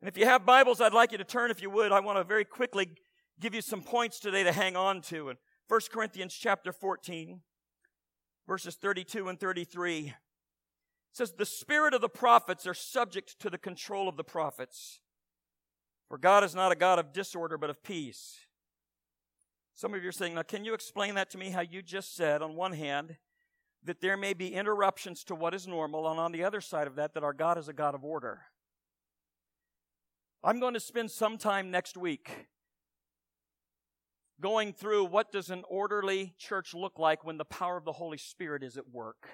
And 0.00 0.08
if 0.08 0.18
you 0.18 0.24
have 0.24 0.44
Bibles, 0.44 0.80
I'd 0.80 0.92
like 0.92 1.12
you 1.12 1.18
to 1.18 1.24
turn, 1.24 1.52
if 1.52 1.62
you 1.62 1.70
would. 1.70 1.92
I 1.92 2.00
want 2.00 2.18
to 2.18 2.24
very 2.24 2.44
quickly 2.44 2.88
give 3.40 3.54
you 3.54 3.60
some 3.60 3.82
points 3.82 4.18
today 4.18 4.42
to 4.42 4.52
hang 4.52 4.74
on 4.74 5.00
to. 5.02 5.28
In 5.28 5.36
1 5.68 5.80
Corinthians 5.92 6.34
chapter 6.34 6.72
14, 6.72 7.40
verses 8.48 8.74
32 8.74 9.28
and 9.28 9.38
33 9.38 10.14
says, 11.12 11.32
The 11.32 11.46
spirit 11.46 11.94
of 11.94 12.00
the 12.00 12.08
prophets 12.08 12.66
are 12.66 12.74
subject 12.74 13.38
to 13.40 13.50
the 13.50 13.58
control 13.58 14.08
of 14.08 14.16
the 14.16 14.24
prophets. 14.24 15.00
For 16.08 16.18
God 16.18 16.44
is 16.44 16.54
not 16.54 16.72
a 16.72 16.76
God 16.76 16.98
of 16.98 17.12
disorder, 17.12 17.56
but 17.56 17.70
of 17.70 17.82
peace. 17.82 18.36
Some 19.74 19.94
of 19.94 20.02
you 20.02 20.08
are 20.08 20.12
saying, 20.12 20.34
Now, 20.34 20.42
can 20.42 20.64
you 20.64 20.74
explain 20.74 21.14
that 21.14 21.30
to 21.30 21.38
me? 21.38 21.50
How 21.50 21.60
you 21.60 21.82
just 21.82 22.14
said, 22.14 22.42
on 22.42 22.54
one 22.54 22.72
hand, 22.72 23.16
that 23.84 24.00
there 24.00 24.16
may 24.16 24.32
be 24.32 24.54
interruptions 24.54 25.24
to 25.24 25.34
what 25.34 25.54
is 25.54 25.66
normal, 25.66 26.08
and 26.10 26.20
on 26.20 26.32
the 26.32 26.44
other 26.44 26.60
side 26.60 26.86
of 26.86 26.96
that, 26.96 27.14
that 27.14 27.24
our 27.24 27.32
God 27.32 27.58
is 27.58 27.68
a 27.68 27.72
God 27.72 27.94
of 27.94 28.04
order. 28.04 28.42
I'm 30.44 30.60
going 30.60 30.74
to 30.74 30.80
spend 30.80 31.10
some 31.10 31.38
time 31.38 31.70
next 31.70 31.96
week 31.96 32.48
going 34.40 34.72
through 34.72 35.04
what 35.04 35.30
does 35.30 35.50
an 35.50 35.62
orderly 35.68 36.34
church 36.36 36.74
look 36.74 36.98
like 36.98 37.24
when 37.24 37.38
the 37.38 37.44
power 37.44 37.76
of 37.76 37.84
the 37.84 37.92
Holy 37.92 38.18
Spirit 38.18 38.62
is 38.62 38.76
at 38.76 38.90
work. 38.90 39.28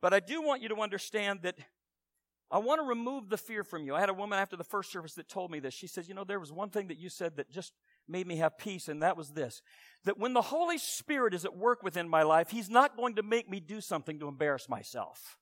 But 0.00 0.12
I 0.12 0.20
do 0.20 0.42
want 0.42 0.62
you 0.62 0.68
to 0.68 0.76
understand 0.76 1.40
that 1.42 1.56
I 2.50 2.58
want 2.58 2.80
to 2.80 2.86
remove 2.86 3.28
the 3.28 3.36
fear 3.36 3.64
from 3.64 3.84
you. 3.84 3.94
I 3.94 4.00
had 4.00 4.08
a 4.08 4.14
woman 4.14 4.38
after 4.38 4.56
the 4.56 4.64
first 4.64 4.92
service 4.92 5.14
that 5.14 5.28
told 5.28 5.50
me 5.50 5.58
this. 5.58 5.74
She 5.74 5.88
says, 5.88 6.08
You 6.08 6.14
know, 6.14 6.24
there 6.24 6.38
was 6.38 6.52
one 6.52 6.70
thing 6.70 6.88
that 6.88 6.98
you 6.98 7.08
said 7.08 7.36
that 7.36 7.50
just 7.50 7.72
made 8.06 8.26
me 8.26 8.36
have 8.36 8.56
peace, 8.56 8.88
and 8.88 9.02
that 9.02 9.16
was 9.16 9.30
this 9.30 9.62
that 10.04 10.18
when 10.18 10.32
the 10.32 10.42
Holy 10.42 10.78
Spirit 10.78 11.34
is 11.34 11.44
at 11.44 11.56
work 11.56 11.82
within 11.82 12.08
my 12.08 12.22
life, 12.22 12.50
He's 12.50 12.70
not 12.70 12.96
going 12.96 13.16
to 13.16 13.22
make 13.22 13.50
me 13.50 13.58
do 13.58 13.80
something 13.80 14.20
to 14.20 14.28
embarrass 14.28 14.68
myself 14.68 15.38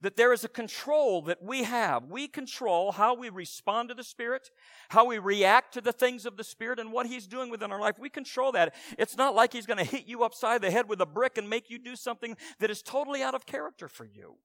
that 0.00 0.16
there 0.16 0.32
is 0.32 0.44
a 0.44 0.48
control 0.48 1.22
that 1.22 1.42
we 1.42 1.62
have. 1.62 2.04
We 2.04 2.28
control 2.28 2.92
how 2.92 3.14
we 3.14 3.30
respond 3.30 3.88
to 3.88 3.94
the 3.94 4.04
Spirit, 4.04 4.50
how 4.90 5.06
we 5.06 5.18
react 5.18 5.74
to 5.74 5.80
the 5.80 5.92
things 5.92 6.26
of 6.26 6.36
the 6.36 6.44
Spirit, 6.44 6.78
and 6.78 6.92
what 6.92 7.06
He's 7.06 7.26
doing 7.26 7.50
within 7.50 7.72
our 7.72 7.80
life. 7.80 7.98
We 7.98 8.10
control 8.10 8.52
that. 8.52 8.74
It's 8.98 9.16
not 9.16 9.34
like 9.34 9.52
He's 9.52 9.66
going 9.66 9.78
to 9.78 9.84
hit 9.84 10.06
you 10.06 10.22
upside 10.22 10.60
the 10.60 10.70
head 10.70 10.88
with 10.88 11.00
a 11.00 11.06
brick 11.06 11.38
and 11.38 11.48
make 11.48 11.70
you 11.70 11.78
do 11.78 11.96
something 11.96 12.36
that 12.58 12.70
is 12.70 12.82
totally 12.82 13.22
out 13.22 13.34
of 13.34 13.46
character 13.46 13.88
for 13.88 14.04
you. 14.04 14.36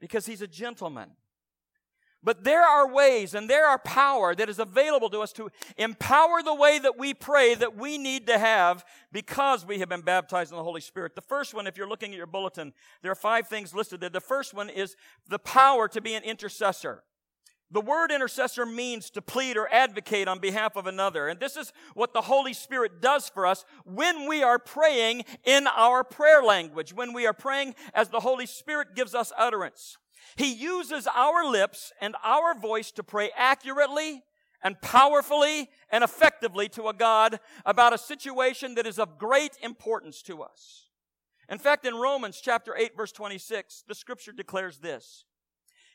Because 0.00 0.26
He's 0.26 0.42
a 0.42 0.46
gentleman. 0.46 1.10
But 2.24 2.44
there 2.44 2.62
are 2.62 2.86
ways 2.86 3.34
and 3.34 3.50
there 3.50 3.66
are 3.66 3.78
power 3.78 4.34
that 4.34 4.48
is 4.48 4.60
available 4.60 5.10
to 5.10 5.20
us 5.20 5.32
to 5.32 5.50
empower 5.76 6.42
the 6.42 6.54
way 6.54 6.78
that 6.78 6.96
we 6.96 7.14
pray 7.14 7.54
that 7.56 7.76
we 7.76 7.98
need 7.98 8.28
to 8.28 8.38
have 8.38 8.84
because 9.10 9.66
we 9.66 9.80
have 9.80 9.88
been 9.88 10.02
baptized 10.02 10.52
in 10.52 10.56
the 10.56 10.62
Holy 10.62 10.80
Spirit. 10.80 11.16
The 11.16 11.20
first 11.20 11.52
one, 11.52 11.66
if 11.66 11.76
you're 11.76 11.88
looking 11.88 12.12
at 12.12 12.16
your 12.16 12.26
bulletin, 12.26 12.72
there 13.02 13.10
are 13.10 13.16
five 13.16 13.48
things 13.48 13.74
listed 13.74 14.00
there. 14.00 14.10
The 14.10 14.20
first 14.20 14.54
one 14.54 14.70
is 14.70 14.96
the 15.28 15.40
power 15.40 15.88
to 15.88 16.00
be 16.00 16.14
an 16.14 16.22
intercessor. 16.22 17.02
The 17.72 17.80
word 17.80 18.12
intercessor 18.12 18.66
means 18.66 19.08
to 19.10 19.22
plead 19.22 19.56
or 19.56 19.66
advocate 19.72 20.28
on 20.28 20.38
behalf 20.38 20.76
of 20.76 20.86
another. 20.86 21.26
And 21.26 21.40
this 21.40 21.56
is 21.56 21.72
what 21.94 22.12
the 22.12 22.20
Holy 22.20 22.52
Spirit 22.52 23.00
does 23.00 23.30
for 23.30 23.46
us 23.46 23.64
when 23.84 24.28
we 24.28 24.42
are 24.42 24.58
praying 24.58 25.24
in 25.42 25.66
our 25.66 26.04
prayer 26.04 26.42
language, 26.42 26.92
when 26.92 27.14
we 27.14 27.26
are 27.26 27.32
praying 27.32 27.74
as 27.94 28.10
the 28.10 28.20
Holy 28.20 28.44
Spirit 28.44 28.94
gives 28.94 29.14
us 29.14 29.32
utterance. 29.38 29.96
He 30.36 30.52
uses 30.52 31.06
our 31.14 31.48
lips 31.48 31.92
and 32.00 32.16
our 32.24 32.54
voice 32.54 32.90
to 32.92 33.02
pray 33.02 33.30
accurately 33.36 34.22
and 34.62 34.80
powerfully 34.80 35.68
and 35.90 36.04
effectively 36.04 36.68
to 36.70 36.88
a 36.88 36.94
God 36.94 37.40
about 37.66 37.92
a 37.92 37.98
situation 37.98 38.74
that 38.76 38.86
is 38.86 38.98
of 38.98 39.18
great 39.18 39.56
importance 39.62 40.22
to 40.22 40.42
us. 40.42 40.88
In 41.48 41.58
fact, 41.58 41.84
in 41.84 41.94
Romans 41.94 42.40
chapter 42.42 42.74
8 42.76 42.96
verse 42.96 43.12
26, 43.12 43.84
the 43.86 43.94
scripture 43.94 44.32
declares 44.32 44.78
this. 44.78 45.24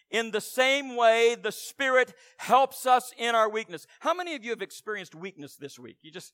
In 0.10 0.32
the 0.32 0.42
same 0.42 0.96
way, 0.96 1.36
the 1.36 1.52
Spirit 1.52 2.14
helps 2.38 2.86
us 2.86 3.12
in 3.18 3.36
our 3.36 3.50
weakness. 3.50 3.86
How 4.00 4.14
many 4.14 4.36
of 4.36 4.44
you 4.44 4.52
have 4.52 4.62
experienced 4.62 5.16
weakness 5.16 5.56
this 5.56 5.78
week? 5.78 5.98
You 6.02 6.12
just, 6.12 6.34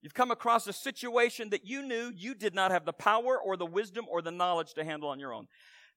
you've 0.00 0.14
come 0.14 0.32
across 0.32 0.66
a 0.66 0.72
situation 0.72 1.50
that 1.50 1.64
you 1.64 1.82
knew 1.82 2.12
you 2.14 2.34
did 2.34 2.54
not 2.54 2.72
have 2.72 2.84
the 2.84 2.92
power 2.92 3.38
or 3.38 3.56
the 3.56 3.66
wisdom 3.66 4.06
or 4.10 4.20
the 4.20 4.32
knowledge 4.32 4.74
to 4.74 4.84
handle 4.84 5.10
on 5.10 5.20
your 5.20 5.32
own. 5.32 5.46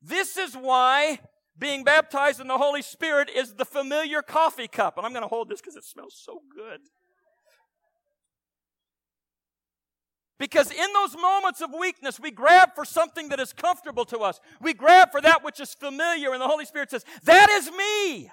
This 0.07 0.37
is 0.37 0.55
why 0.55 1.19
being 1.57 1.83
baptized 1.83 2.39
in 2.39 2.47
the 2.47 2.57
Holy 2.57 2.83
Spirit 2.83 3.29
is 3.29 3.53
the 3.53 3.65
familiar 3.65 4.21
coffee 4.21 4.67
cup. 4.67 4.97
And 4.97 5.05
I'm 5.05 5.13
going 5.13 5.23
to 5.23 5.27
hold 5.27 5.49
this 5.49 5.61
because 5.61 5.75
it 5.75 5.83
smells 5.83 6.15
so 6.15 6.41
good. 6.55 6.81
Because 10.37 10.69
in 10.69 10.93
those 10.93 11.15
moments 11.15 11.61
of 11.61 11.71
weakness, 11.77 12.19
we 12.19 12.29
grab 12.29 12.75
for 12.75 12.85
something 12.85 13.29
that 13.29 13.39
is 13.39 13.53
comfortable 13.53 14.05
to 14.05 14.19
us. 14.19 14.39
We 14.61 14.73
grab 14.73 15.11
for 15.11 15.21
that 15.21 15.43
which 15.43 15.61
is 15.61 15.73
familiar, 15.73 16.33
and 16.33 16.41
the 16.41 16.47
Holy 16.47 16.65
Spirit 16.65 16.91
says, 16.91 17.05
That 17.23 17.49
is 17.49 17.71
me. 17.71 18.29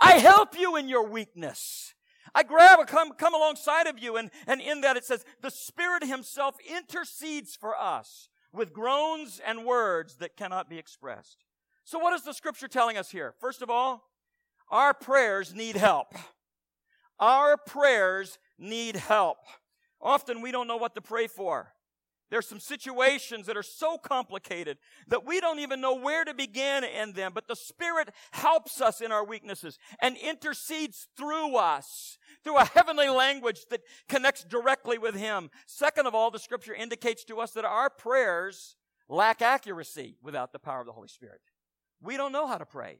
I 0.00 0.18
help 0.18 0.56
you 0.56 0.76
in 0.76 0.88
your 0.88 1.08
weakness. 1.08 1.94
I 2.34 2.42
grab, 2.42 2.86
come, 2.86 3.12
come 3.14 3.34
alongside 3.34 3.86
of 3.86 3.98
you, 3.98 4.16
and, 4.16 4.30
and 4.46 4.60
in 4.60 4.82
that 4.82 4.98
it 4.98 5.04
says, 5.04 5.24
The 5.40 5.50
Spirit 5.50 6.04
Himself 6.04 6.56
intercedes 6.70 7.56
for 7.56 7.74
us 7.74 8.28
with 8.52 8.72
groans 8.72 9.40
and 9.44 9.64
words 9.64 10.16
that 10.16 10.36
cannot 10.36 10.68
be 10.68 10.78
expressed. 10.78 11.44
So, 11.84 11.98
what 11.98 12.12
is 12.14 12.22
the 12.22 12.32
scripture 12.32 12.68
telling 12.68 12.96
us 12.96 13.10
here? 13.10 13.34
First 13.40 13.62
of 13.62 13.70
all, 13.70 14.04
our 14.70 14.92
prayers 14.92 15.54
need 15.54 15.76
help. 15.76 16.14
Our 17.18 17.56
prayers 17.56 18.38
need 18.58 18.96
help. 18.96 19.38
Often 20.00 20.42
we 20.42 20.52
don't 20.52 20.68
know 20.68 20.76
what 20.76 20.94
to 20.94 21.00
pray 21.00 21.26
for. 21.26 21.72
There's 22.30 22.46
some 22.46 22.60
situations 22.60 23.46
that 23.46 23.56
are 23.56 23.62
so 23.62 23.96
complicated 23.96 24.78
that 25.08 25.24
we 25.26 25.40
don't 25.40 25.58
even 25.60 25.80
know 25.80 25.94
where 25.94 26.24
to 26.24 26.34
begin 26.34 26.84
in 26.84 27.12
them, 27.12 27.32
but 27.34 27.48
the 27.48 27.56
Spirit 27.56 28.10
helps 28.32 28.80
us 28.80 29.00
in 29.00 29.12
our 29.12 29.24
weaknesses 29.24 29.78
and 30.00 30.16
intercedes 30.16 31.08
through 31.16 31.56
us 31.56 32.18
through 32.44 32.58
a 32.58 32.64
heavenly 32.64 33.08
language 33.08 33.66
that 33.70 33.80
connects 34.08 34.44
directly 34.44 34.98
with 34.98 35.14
Him. 35.14 35.50
Second 35.66 36.06
of 36.06 36.14
all, 36.14 36.30
the 36.30 36.38
scripture 36.38 36.74
indicates 36.74 37.24
to 37.24 37.40
us 37.40 37.52
that 37.52 37.64
our 37.64 37.90
prayers 37.90 38.76
lack 39.08 39.42
accuracy 39.42 40.16
without 40.22 40.52
the 40.52 40.58
power 40.58 40.80
of 40.80 40.86
the 40.86 40.92
Holy 40.92 41.08
Spirit. 41.08 41.40
We 42.00 42.16
don't 42.16 42.32
know 42.32 42.46
how 42.46 42.58
to 42.58 42.66
pray. 42.66 42.98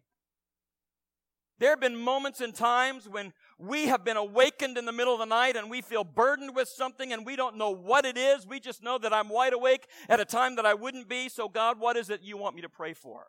There 1.58 1.70
have 1.70 1.80
been 1.80 1.96
moments 1.96 2.40
and 2.40 2.54
times 2.54 3.08
when 3.08 3.32
we 3.58 3.86
have 3.86 4.04
been 4.04 4.16
awakened 4.16 4.78
in 4.78 4.84
the 4.84 4.92
middle 4.92 5.12
of 5.12 5.18
the 5.18 5.26
night 5.26 5.56
and 5.56 5.68
we 5.68 5.82
feel 5.82 6.04
burdened 6.04 6.54
with 6.54 6.68
something 6.68 7.12
and 7.12 7.26
we 7.26 7.34
don't 7.34 7.56
know 7.56 7.70
what 7.70 8.04
it 8.04 8.16
is. 8.16 8.46
We 8.46 8.60
just 8.60 8.82
know 8.82 8.98
that 8.98 9.12
I'm 9.12 9.28
wide 9.28 9.52
awake 9.52 9.86
at 10.08 10.20
a 10.20 10.24
time 10.24 10.56
that 10.56 10.66
I 10.66 10.74
wouldn't 10.74 11.08
be. 11.08 11.28
So, 11.28 11.48
God, 11.48 11.80
what 11.80 11.96
is 11.96 12.10
it 12.10 12.22
you 12.22 12.36
want 12.36 12.54
me 12.54 12.62
to 12.62 12.68
pray 12.68 12.94
for? 12.94 13.26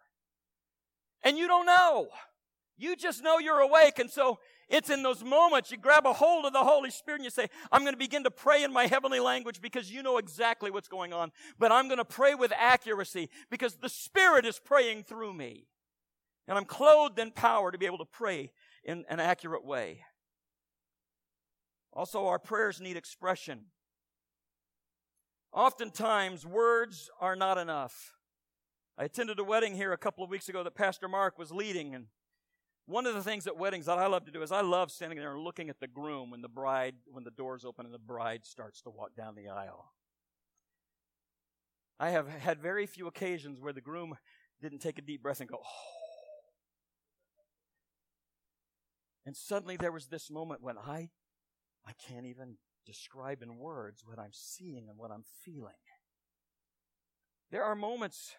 And 1.23 1.37
you 1.37 1.47
don't 1.47 1.65
know. 1.65 2.09
You 2.77 2.95
just 2.95 3.23
know 3.23 3.39
you're 3.39 3.59
awake. 3.59 3.99
And 3.99 4.09
so 4.09 4.39
It's 4.69 4.91
in 4.91 5.01
those 5.01 5.23
moments 5.23 5.71
you 5.71 5.77
grab 5.77 6.05
a 6.05 6.13
hold 6.13 6.45
of 6.45 6.53
the 6.53 6.63
Holy 6.63 6.91
Spirit 6.91 7.17
and 7.17 7.25
you 7.25 7.31
say, 7.31 7.49
I'm 7.71 7.81
going 7.81 7.93
to 7.93 7.97
begin 7.99 8.23
to 8.23 8.31
pray 8.31 8.63
in 8.63 8.71
my 8.71 8.85
heavenly 8.85 9.19
language 9.19 9.61
because 9.61 9.91
you 9.91 10.03
know 10.03 10.17
exactly 10.17 10.69
what's 10.69 10.87
going 10.87 11.11
on. 11.11 11.31
But 11.57 11.71
I'm 11.71 11.87
going 11.87 11.97
to 11.97 12.05
pray 12.05 12.35
with 12.35 12.53
accuracy 12.55 13.29
because 13.49 13.75
the 13.75 13.89
Spirit 13.89 14.45
is 14.45 14.59
praying 14.59 15.03
through 15.03 15.33
me. 15.33 15.65
And 16.49 16.57
I'm 16.57 16.65
clothed 16.65 17.19
in 17.19 17.29
power 17.29 17.71
to 17.71 17.77
be 17.77 17.85
able 17.85 17.99
to 17.99 18.05
pray 18.05 18.51
in 18.83 19.05
an 19.07 19.19
accurate 19.19 19.63
way. 19.63 20.03
Also, 21.93 22.25
our 22.25 22.39
prayers 22.39 22.81
need 22.81 22.97
expression. 22.97 23.65
Oftentimes, 25.53 26.47
words 26.47 27.11
are 27.21 27.35
not 27.35 27.59
enough. 27.59 28.13
I 28.97 29.03
attended 29.03 29.37
a 29.37 29.43
wedding 29.43 29.75
here 29.75 29.93
a 29.93 29.97
couple 29.97 30.23
of 30.23 30.31
weeks 30.31 30.49
ago 30.49 30.63
that 30.63 30.73
Pastor 30.73 31.07
Mark 31.07 31.37
was 31.37 31.51
leading, 31.51 31.93
and 31.93 32.07
one 32.87 33.05
of 33.05 33.13
the 33.13 33.23
things 33.23 33.45
at 33.45 33.55
weddings 33.55 33.85
that 33.85 33.99
I 33.99 34.07
love 34.07 34.25
to 34.25 34.31
do 34.31 34.41
is 34.41 34.51
I 34.51 34.61
love 34.61 34.89
standing 34.89 35.19
there 35.19 35.35
and 35.35 35.43
looking 35.43 35.69
at 35.69 35.79
the 35.79 35.87
groom 35.87 36.31
when 36.31 36.41
the 36.41 36.49
bride, 36.49 36.95
when 37.05 37.23
the 37.23 37.31
doors 37.31 37.63
open 37.63 37.85
and 37.85 37.93
the 37.93 37.99
bride 37.99 38.43
starts 38.43 38.81
to 38.81 38.89
walk 38.89 39.15
down 39.15 39.35
the 39.35 39.49
aisle. 39.49 39.93
I 41.99 42.09
have 42.09 42.27
had 42.27 42.59
very 42.59 42.87
few 42.87 43.05
occasions 43.05 43.61
where 43.61 43.73
the 43.73 43.81
groom 43.81 44.15
didn't 44.63 44.79
take 44.79 44.97
a 44.97 45.03
deep 45.03 45.21
breath 45.21 45.41
and 45.41 45.49
go, 45.49 45.59
oh. 45.63 45.98
And 49.29 49.37
suddenly 49.37 49.77
there 49.77 49.91
was 49.91 50.07
this 50.07 50.31
moment 50.31 50.63
when 50.63 50.75
I, 50.75 51.11
I 51.85 51.91
can't 52.07 52.25
even 52.25 52.55
describe 52.83 53.43
in 53.43 53.59
words 53.59 54.01
what 54.03 54.17
I'm 54.17 54.33
seeing 54.33 54.89
and 54.89 54.97
what 54.97 55.11
I'm 55.11 55.23
feeling. 55.45 55.75
There 57.51 57.63
are 57.63 57.75
moments 57.75 58.33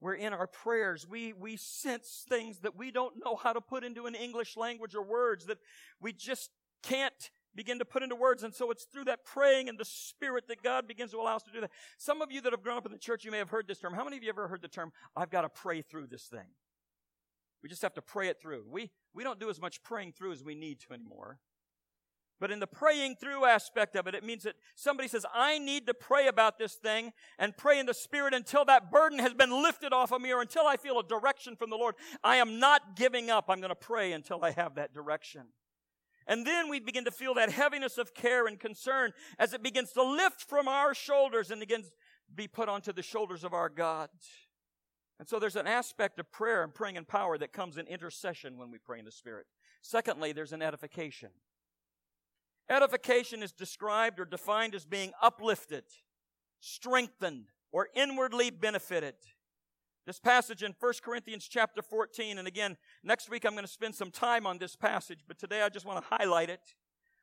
where 0.00 0.12
in 0.12 0.34
our 0.34 0.46
prayers 0.46 1.08
we, 1.08 1.32
we 1.32 1.56
sense 1.56 2.26
things 2.28 2.58
that 2.58 2.76
we 2.76 2.90
don't 2.90 3.24
know 3.24 3.36
how 3.36 3.54
to 3.54 3.62
put 3.62 3.84
into 3.84 4.04
an 4.04 4.14
English 4.14 4.54
language 4.54 4.94
or 4.94 5.02
words 5.02 5.46
that 5.46 5.56
we 5.98 6.12
just 6.12 6.50
can't 6.82 7.30
begin 7.54 7.78
to 7.78 7.86
put 7.86 8.02
into 8.02 8.14
words. 8.14 8.42
And 8.42 8.54
so 8.54 8.70
it's 8.70 8.84
through 8.84 9.04
that 9.04 9.24
praying 9.24 9.70
and 9.70 9.78
the 9.78 9.86
Spirit 9.86 10.46
that 10.48 10.62
God 10.62 10.86
begins 10.86 11.12
to 11.12 11.20
allow 11.20 11.36
us 11.36 11.42
to 11.44 11.52
do 11.52 11.62
that. 11.62 11.70
Some 11.96 12.20
of 12.20 12.30
you 12.30 12.42
that 12.42 12.52
have 12.52 12.62
grown 12.62 12.76
up 12.76 12.84
in 12.84 12.92
the 12.92 12.98
church, 12.98 13.24
you 13.24 13.30
may 13.30 13.38
have 13.38 13.48
heard 13.48 13.66
this 13.66 13.78
term. 13.78 13.94
How 13.94 14.04
many 14.04 14.18
of 14.18 14.22
you 14.22 14.28
ever 14.28 14.46
heard 14.46 14.60
the 14.60 14.68
term, 14.68 14.92
I've 15.16 15.30
got 15.30 15.40
to 15.40 15.48
pray 15.48 15.80
through 15.80 16.08
this 16.08 16.24
thing? 16.24 16.48
We 17.62 17.68
just 17.68 17.82
have 17.82 17.94
to 17.94 18.02
pray 18.02 18.28
it 18.28 18.40
through. 18.40 18.64
We, 18.68 18.90
we 19.14 19.24
don't 19.24 19.40
do 19.40 19.50
as 19.50 19.60
much 19.60 19.82
praying 19.82 20.12
through 20.12 20.32
as 20.32 20.42
we 20.42 20.54
need 20.54 20.80
to 20.80 20.92
anymore. 20.92 21.38
But 22.40 22.50
in 22.50 22.58
the 22.58 22.66
praying 22.66 23.16
through 23.20 23.44
aspect 23.44 23.94
of 23.94 24.08
it, 24.08 24.16
it 24.16 24.24
means 24.24 24.42
that 24.42 24.56
somebody 24.74 25.08
says, 25.08 25.24
I 25.32 25.60
need 25.60 25.86
to 25.86 25.94
pray 25.94 26.26
about 26.26 26.58
this 26.58 26.74
thing 26.74 27.12
and 27.38 27.56
pray 27.56 27.78
in 27.78 27.86
the 27.86 27.94
Spirit 27.94 28.34
until 28.34 28.64
that 28.64 28.90
burden 28.90 29.20
has 29.20 29.32
been 29.32 29.62
lifted 29.62 29.92
off 29.92 30.12
of 30.12 30.20
me 30.20 30.32
or 30.32 30.40
until 30.40 30.66
I 30.66 30.76
feel 30.76 30.98
a 30.98 31.06
direction 31.06 31.54
from 31.54 31.70
the 31.70 31.76
Lord. 31.76 31.94
I 32.24 32.38
am 32.38 32.58
not 32.58 32.96
giving 32.96 33.30
up. 33.30 33.44
I'm 33.48 33.60
going 33.60 33.68
to 33.68 33.76
pray 33.76 34.10
until 34.10 34.44
I 34.44 34.50
have 34.50 34.74
that 34.74 34.92
direction. 34.92 35.42
And 36.26 36.44
then 36.44 36.68
we 36.68 36.80
begin 36.80 37.04
to 37.04 37.12
feel 37.12 37.34
that 37.34 37.50
heaviness 37.50 37.96
of 37.96 38.12
care 38.12 38.48
and 38.48 38.58
concern 38.58 39.12
as 39.38 39.52
it 39.52 39.62
begins 39.62 39.92
to 39.92 40.02
lift 40.02 40.42
from 40.42 40.66
our 40.66 40.94
shoulders 40.94 41.52
and 41.52 41.60
begins 41.60 41.86
to 41.86 41.92
be 42.34 42.48
put 42.48 42.68
onto 42.68 42.92
the 42.92 43.02
shoulders 43.02 43.44
of 43.44 43.52
our 43.52 43.68
God. 43.68 44.08
And 45.22 45.28
so 45.28 45.38
there's 45.38 45.54
an 45.54 45.68
aspect 45.68 46.18
of 46.18 46.32
prayer 46.32 46.64
and 46.64 46.74
praying 46.74 46.96
in 46.96 47.04
power 47.04 47.38
that 47.38 47.52
comes 47.52 47.76
in 47.76 47.86
intercession 47.86 48.58
when 48.58 48.72
we 48.72 48.78
pray 48.78 48.98
in 48.98 49.04
the 49.04 49.12
Spirit. 49.12 49.46
Secondly, 49.80 50.32
there's 50.32 50.52
an 50.52 50.62
edification. 50.62 51.28
Edification 52.68 53.40
is 53.40 53.52
described 53.52 54.18
or 54.18 54.24
defined 54.24 54.74
as 54.74 54.84
being 54.84 55.12
uplifted, 55.22 55.84
strengthened, 56.58 57.52
or 57.70 57.86
inwardly 57.94 58.50
benefited. 58.50 59.14
This 60.06 60.18
passage 60.18 60.64
in 60.64 60.74
1 60.80 60.92
Corinthians 61.04 61.46
chapter 61.48 61.82
14, 61.82 62.38
and 62.38 62.48
again, 62.48 62.76
next 63.04 63.30
week 63.30 63.44
I'm 63.44 63.52
going 63.52 63.62
to 63.62 63.70
spend 63.70 63.94
some 63.94 64.10
time 64.10 64.44
on 64.44 64.58
this 64.58 64.74
passage, 64.74 65.20
but 65.28 65.38
today 65.38 65.62
I 65.62 65.68
just 65.68 65.86
want 65.86 66.02
to 66.02 66.16
highlight 66.16 66.50
it. 66.50 66.74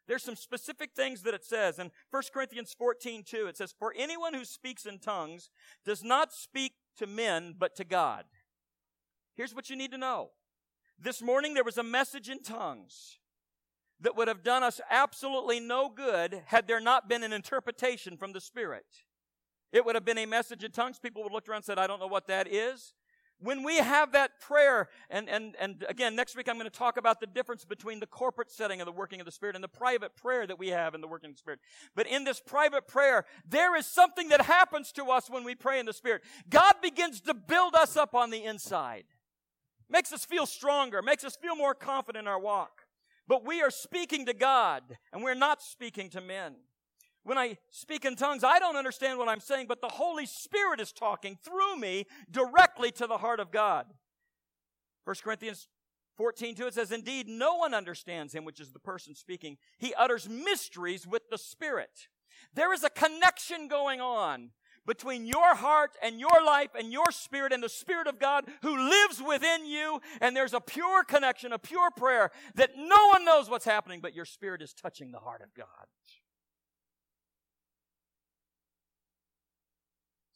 There's 0.07 0.23
some 0.23 0.37
specific 0.37 0.91
things 0.95 1.21
that 1.23 1.33
it 1.33 1.43
says. 1.43 1.77
In 1.79 1.91
1 2.11 2.23
Corinthians 2.33 2.73
14, 2.75 3.23
2, 3.23 3.47
it 3.47 3.57
says, 3.57 3.75
For 3.77 3.93
anyone 3.97 4.33
who 4.33 4.45
speaks 4.45 4.85
in 4.85 4.99
tongues 4.99 5.49
does 5.85 6.01
not 6.01 6.31
speak 6.31 6.71
to 6.99 7.07
men, 7.07 7.55
but 7.57 7.75
to 7.75 7.83
God. 7.83 8.25
Here's 9.35 9.53
what 9.53 9.69
you 9.69 9.75
need 9.75 9.91
to 9.91 9.97
know. 9.97 10.31
This 10.97 11.21
morning 11.21 11.53
there 11.53 11.63
was 11.63 11.77
a 11.77 11.83
message 11.83 12.29
in 12.29 12.43
tongues 12.43 13.19
that 14.01 14.15
would 14.15 14.27
have 14.27 14.43
done 14.43 14.63
us 14.63 14.79
absolutely 14.89 15.59
no 15.59 15.89
good 15.89 16.43
had 16.45 16.67
there 16.67 16.79
not 16.79 17.09
been 17.09 17.23
an 17.23 17.33
interpretation 17.33 18.17
from 18.17 18.33
the 18.33 18.41
Spirit. 18.41 18.85
It 19.71 19.85
would 19.85 19.95
have 19.95 20.05
been 20.05 20.17
a 20.17 20.25
message 20.25 20.63
in 20.63 20.71
tongues. 20.71 20.99
People 20.99 21.23
would 21.23 21.31
look 21.31 21.47
around 21.47 21.57
and 21.57 21.65
said, 21.65 21.79
I 21.79 21.87
don't 21.87 21.99
know 21.99 22.07
what 22.07 22.27
that 22.27 22.47
is. 22.47 22.93
When 23.41 23.63
we 23.63 23.77
have 23.77 24.11
that 24.11 24.41
prayer, 24.41 24.89
and, 25.09 25.29
and, 25.29 25.55
and 25.59 25.85
again, 25.87 26.15
next 26.15 26.35
week 26.35 26.49
I'm 26.49 26.55
going 26.57 26.69
to 26.69 26.77
talk 26.77 26.97
about 26.97 27.21
the 27.21 27.27
difference 27.27 27.63
between 27.63 28.01
the 28.01 28.05
corporate 28.05 28.51
setting 28.51 28.81
of 28.81 28.85
the 28.85 28.91
working 28.91 29.21
of 29.21 29.25
the 29.25 29.31
Spirit 29.31 29.55
and 29.55 29.63
the 29.63 29.69
private 29.69 30.15
prayer 30.17 30.45
that 30.45 30.59
we 30.59 30.69
have 30.69 30.93
in 30.93 30.99
the 30.99 31.07
working 31.07 31.29
of 31.29 31.35
the 31.35 31.39
Spirit. 31.39 31.59
But 31.95 32.05
in 32.07 32.25
this 32.25 32.41
private 32.41 32.87
prayer, 32.87 33.25
there 33.47 33.77
is 33.77 33.85
something 33.85 34.29
that 34.29 34.41
happens 34.41 34.91
to 34.93 35.05
us 35.05 35.29
when 35.29 35.45
we 35.45 35.55
pray 35.55 35.79
in 35.79 35.85
the 35.85 35.93
Spirit. 35.93 36.23
God 36.49 36.73
begins 36.81 37.21
to 37.21 37.33
build 37.33 37.75
us 37.75 37.95
up 37.95 38.13
on 38.13 38.29
the 38.29 38.43
inside. 38.43 39.05
Makes 39.89 40.11
us 40.11 40.25
feel 40.25 40.45
stronger, 40.45 41.01
makes 41.01 41.23
us 41.23 41.37
feel 41.37 41.55
more 41.55 41.73
confident 41.73 42.23
in 42.23 42.27
our 42.27 42.39
walk. 42.39 42.81
But 43.27 43.45
we 43.45 43.61
are 43.61 43.71
speaking 43.71 44.25
to 44.25 44.33
God 44.33 44.97
and 45.13 45.23
we're 45.23 45.33
not 45.33 45.61
speaking 45.61 46.09
to 46.09 46.21
men. 46.21 46.55
When 47.29 47.37
I 47.37 47.59
speak 47.69 48.05
in 48.05 48.15
tongues, 48.15 48.43
I 48.43 48.57
don't 48.57 48.75
understand 48.75 49.19
what 49.19 49.29
I'm 49.29 49.39
saying, 49.39 49.67
but 49.67 49.81
the 49.81 49.87
Holy 49.87 50.25
Spirit 50.25 50.81
is 50.81 50.91
talking 50.91 51.37
through 51.43 51.75
me 51.75 52.07
directly 52.31 52.89
to 52.93 53.05
the 53.05 53.19
heart 53.19 53.39
of 53.39 53.51
God. 53.51 53.85
1 55.03 55.15
Corinthians 55.23 55.67
14, 56.17 56.55
2, 56.55 56.65
it 56.65 56.73
says, 56.73 56.91
Indeed, 56.91 57.27
no 57.27 57.53
one 57.53 57.75
understands 57.75 58.33
him, 58.33 58.45
which 58.45 58.59
is 58.59 58.71
the 58.71 58.79
person 58.79 59.13
speaking. 59.13 59.57
He 59.77 59.93
utters 59.93 60.27
mysteries 60.27 61.05
with 61.05 61.21
the 61.29 61.37
Spirit. 61.37 62.07
There 62.55 62.73
is 62.73 62.83
a 62.83 62.89
connection 62.89 63.67
going 63.67 64.01
on 64.01 64.49
between 64.87 65.27
your 65.27 65.53
heart 65.53 65.91
and 66.01 66.19
your 66.19 66.43
life 66.43 66.71
and 66.73 66.91
your 66.91 67.11
spirit 67.11 67.53
and 67.53 67.61
the 67.61 67.69
Spirit 67.69 68.07
of 68.07 68.17
God 68.17 68.45
who 68.63 68.75
lives 68.75 69.21
within 69.21 69.67
you. 69.67 70.01
And 70.19 70.35
there's 70.35 70.55
a 70.55 70.59
pure 70.59 71.03
connection, 71.03 71.53
a 71.53 71.59
pure 71.59 71.91
prayer 71.91 72.31
that 72.55 72.71
no 72.75 73.09
one 73.09 73.23
knows 73.23 73.51
what's 73.51 73.65
happening, 73.65 73.99
but 74.01 74.15
your 74.15 74.25
spirit 74.25 74.63
is 74.63 74.73
touching 74.73 75.11
the 75.11 75.19
heart 75.19 75.43
of 75.43 75.53
God. 75.53 75.85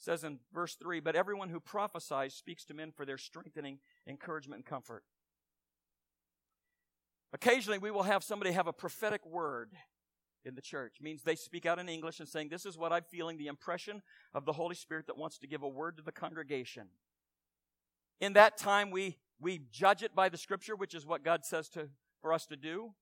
Says 0.03 0.23
in 0.23 0.39
verse 0.53 0.75
3 0.75 0.99
But 0.99 1.15
everyone 1.15 1.49
who 1.49 1.59
prophesies 1.59 2.33
speaks 2.33 2.65
to 2.65 2.73
men 2.73 2.91
for 2.91 3.05
their 3.05 3.17
strengthening, 3.17 3.79
encouragement, 4.07 4.59
and 4.59 4.65
comfort. 4.65 5.03
Occasionally, 7.33 7.79
we 7.79 7.91
will 7.91 8.03
have 8.03 8.23
somebody 8.23 8.51
have 8.51 8.67
a 8.67 8.73
prophetic 8.73 9.25
word 9.25 9.71
in 10.45 10.55
the 10.55 10.61
church. 10.61 10.97
It 10.99 11.03
means 11.03 11.23
they 11.23 11.35
speak 11.35 11.65
out 11.65 11.79
in 11.79 11.89
English 11.89 12.19
and 12.19 12.29
saying, 12.29 12.49
This 12.49 12.65
is 12.65 12.77
what 12.77 12.91
I'm 12.91 13.03
feeling, 13.09 13.37
the 13.37 13.47
impression 13.47 14.01
of 14.33 14.45
the 14.45 14.53
Holy 14.53 14.75
Spirit 14.75 15.07
that 15.07 15.17
wants 15.17 15.39
to 15.39 15.47
give 15.47 15.63
a 15.63 15.67
word 15.67 15.97
to 15.97 16.03
the 16.03 16.11
congregation. 16.11 16.87
In 18.19 18.33
that 18.33 18.57
time, 18.57 18.91
we, 18.91 19.17
we 19.39 19.61
judge 19.71 20.03
it 20.03 20.13
by 20.13 20.29
the 20.29 20.37
scripture, 20.37 20.75
which 20.75 20.93
is 20.93 21.05
what 21.05 21.23
God 21.23 21.43
says 21.43 21.69
to, 21.69 21.89
for 22.21 22.31
us 22.31 22.45
to 22.47 22.55
do. 22.55 22.93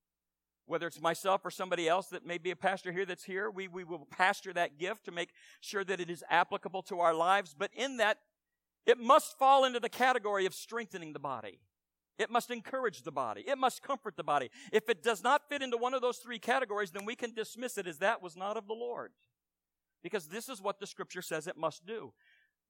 Whether 0.66 0.88
it's 0.88 1.02
myself 1.02 1.46
or 1.46 1.52
somebody 1.52 1.88
else 1.88 2.08
that 2.08 2.26
may 2.26 2.38
be 2.38 2.52
a 2.52 2.56
pastor 2.56 2.92
here 2.92 3.06
that's 3.06 3.26
here, 3.26 3.50
we, 3.50 3.68
we 3.68 3.84
will 3.84 4.08
pastor 4.10 4.54
that 4.54 4.78
gift 4.78 5.06
to 5.06 5.12
make 5.12 5.30
sure 5.60 5.84
that 5.84 6.00
it 6.00 6.10
is 6.10 6.24
applicable 6.30 6.84
to 6.84 7.00
our 7.00 7.14
lives. 7.14 7.56
But 7.58 7.72
in 7.76 7.98
that, 7.98 8.20
it 8.86 8.98
must 8.98 9.38
fall 9.38 9.66
into 9.66 9.80
the 9.80 9.90
category 9.90 10.46
of 10.46 10.54
strengthening 10.54 11.14
the 11.14 11.20
body. 11.20 11.60
It 12.18 12.30
must 12.30 12.52
encourage 12.52 13.02
the 13.02 13.12
body. 13.12 13.44
It 13.48 13.58
must 13.58 13.82
comfort 13.82 14.16
the 14.16 14.24
body. 14.24 14.50
If 14.72 14.90
it 14.90 15.02
does 15.02 15.24
not 15.24 15.50
fit 15.50 15.62
into 15.62 15.78
one 15.78 15.94
of 15.94 16.02
those 16.02 16.18
three 16.18 16.40
categories, 16.40 16.92
then 16.92 17.06
we 17.06 17.16
can 17.16 17.34
dismiss 17.34 17.78
it 17.78 17.88
as 17.88 17.98
that 17.98 18.22
was 18.22 18.38
not 18.38 18.58
of 18.58 18.68
the 18.68 18.74
Lord. 18.74 19.12
Because 20.04 20.28
this 20.28 20.50
is 20.50 20.62
what 20.62 20.80
the 20.80 20.88
scripture 20.88 21.22
says 21.22 21.48
it 21.48 21.58
must 21.58 21.86
do. 21.86 22.14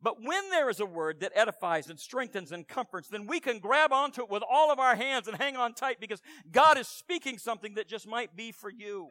But 0.02 0.22
when 0.24 0.50
there 0.50 0.70
is 0.70 0.80
a 0.80 0.86
word 0.86 1.20
that 1.20 1.32
edifies 1.36 1.90
and 1.90 2.00
strengthens 2.00 2.52
and 2.52 2.68
comforts, 2.68 3.08
then 3.08 3.28
we 3.28 3.40
can 3.40 3.60
grab 3.60 3.94
onto 3.94 4.22
it 4.22 4.30
with 4.30 4.44
all 4.50 4.72
of 4.72 4.80
our 4.80 4.96
hands 4.96 5.28
and 5.28 5.38
hang 5.38 5.56
on 5.56 5.74
tight 5.74 6.00
because 6.00 6.22
God 6.52 6.78
is 6.78 6.88
speaking 6.88 7.38
something 7.38 7.76
that 7.76 7.88
just 7.88 8.08
might 8.08 8.36
be 8.36 8.52
for 8.52 8.70
you. 8.70 9.10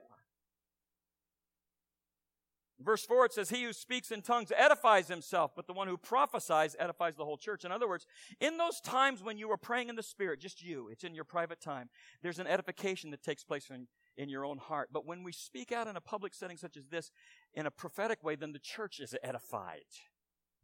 Verse 2.82 3.04
4, 3.04 3.26
it 3.26 3.32
says, 3.34 3.50
He 3.50 3.62
who 3.62 3.74
speaks 3.74 4.10
in 4.10 4.22
tongues 4.22 4.50
edifies 4.56 5.06
himself, 5.08 5.52
but 5.54 5.66
the 5.66 5.74
one 5.74 5.86
who 5.86 5.98
prophesies 5.98 6.74
edifies 6.78 7.14
the 7.14 7.26
whole 7.26 7.36
church. 7.36 7.64
In 7.64 7.72
other 7.72 7.86
words, 7.86 8.06
in 8.40 8.56
those 8.56 8.80
times 8.80 9.22
when 9.22 9.36
you 9.36 9.50
are 9.50 9.58
praying 9.58 9.90
in 9.90 9.96
the 9.96 10.02
Spirit, 10.02 10.40
just 10.40 10.62
you, 10.62 10.88
it's 10.90 11.04
in 11.04 11.14
your 11.14 11.24
private 11.24 11.60
time, 11.60 11.90
there's 12.22 12.38
an 12.38 12.46
edification 12.46 13.10
that 13.10 13.22
takes 13.22 13.44
place 13.44 13.68
in, 13.68 13.86
in 14.16 14.30
your 14.30 14.46
own 14.46 14.56
heart. 14.56 14.88
But 14.92 15.06
when 15.06 15.22
we 15.22 15.30
speak 15.30 15.72
out 15.72 15.88
in 15.88 15.96
a 15.96 16.00
public 16.00 16.32
setting 16.32 16.56
such 16.56 16.78
as 16.78 16.86
this, 16.86 17.10
in 17.52 17.66
a 17.66 17.70
prophetic 17.70 18.24
way, 18.24 18.34
then 18.34 18.52
the 18.52 18.58
church 18.58 18.98
is 18.98 19.14
edified 19.22 19.84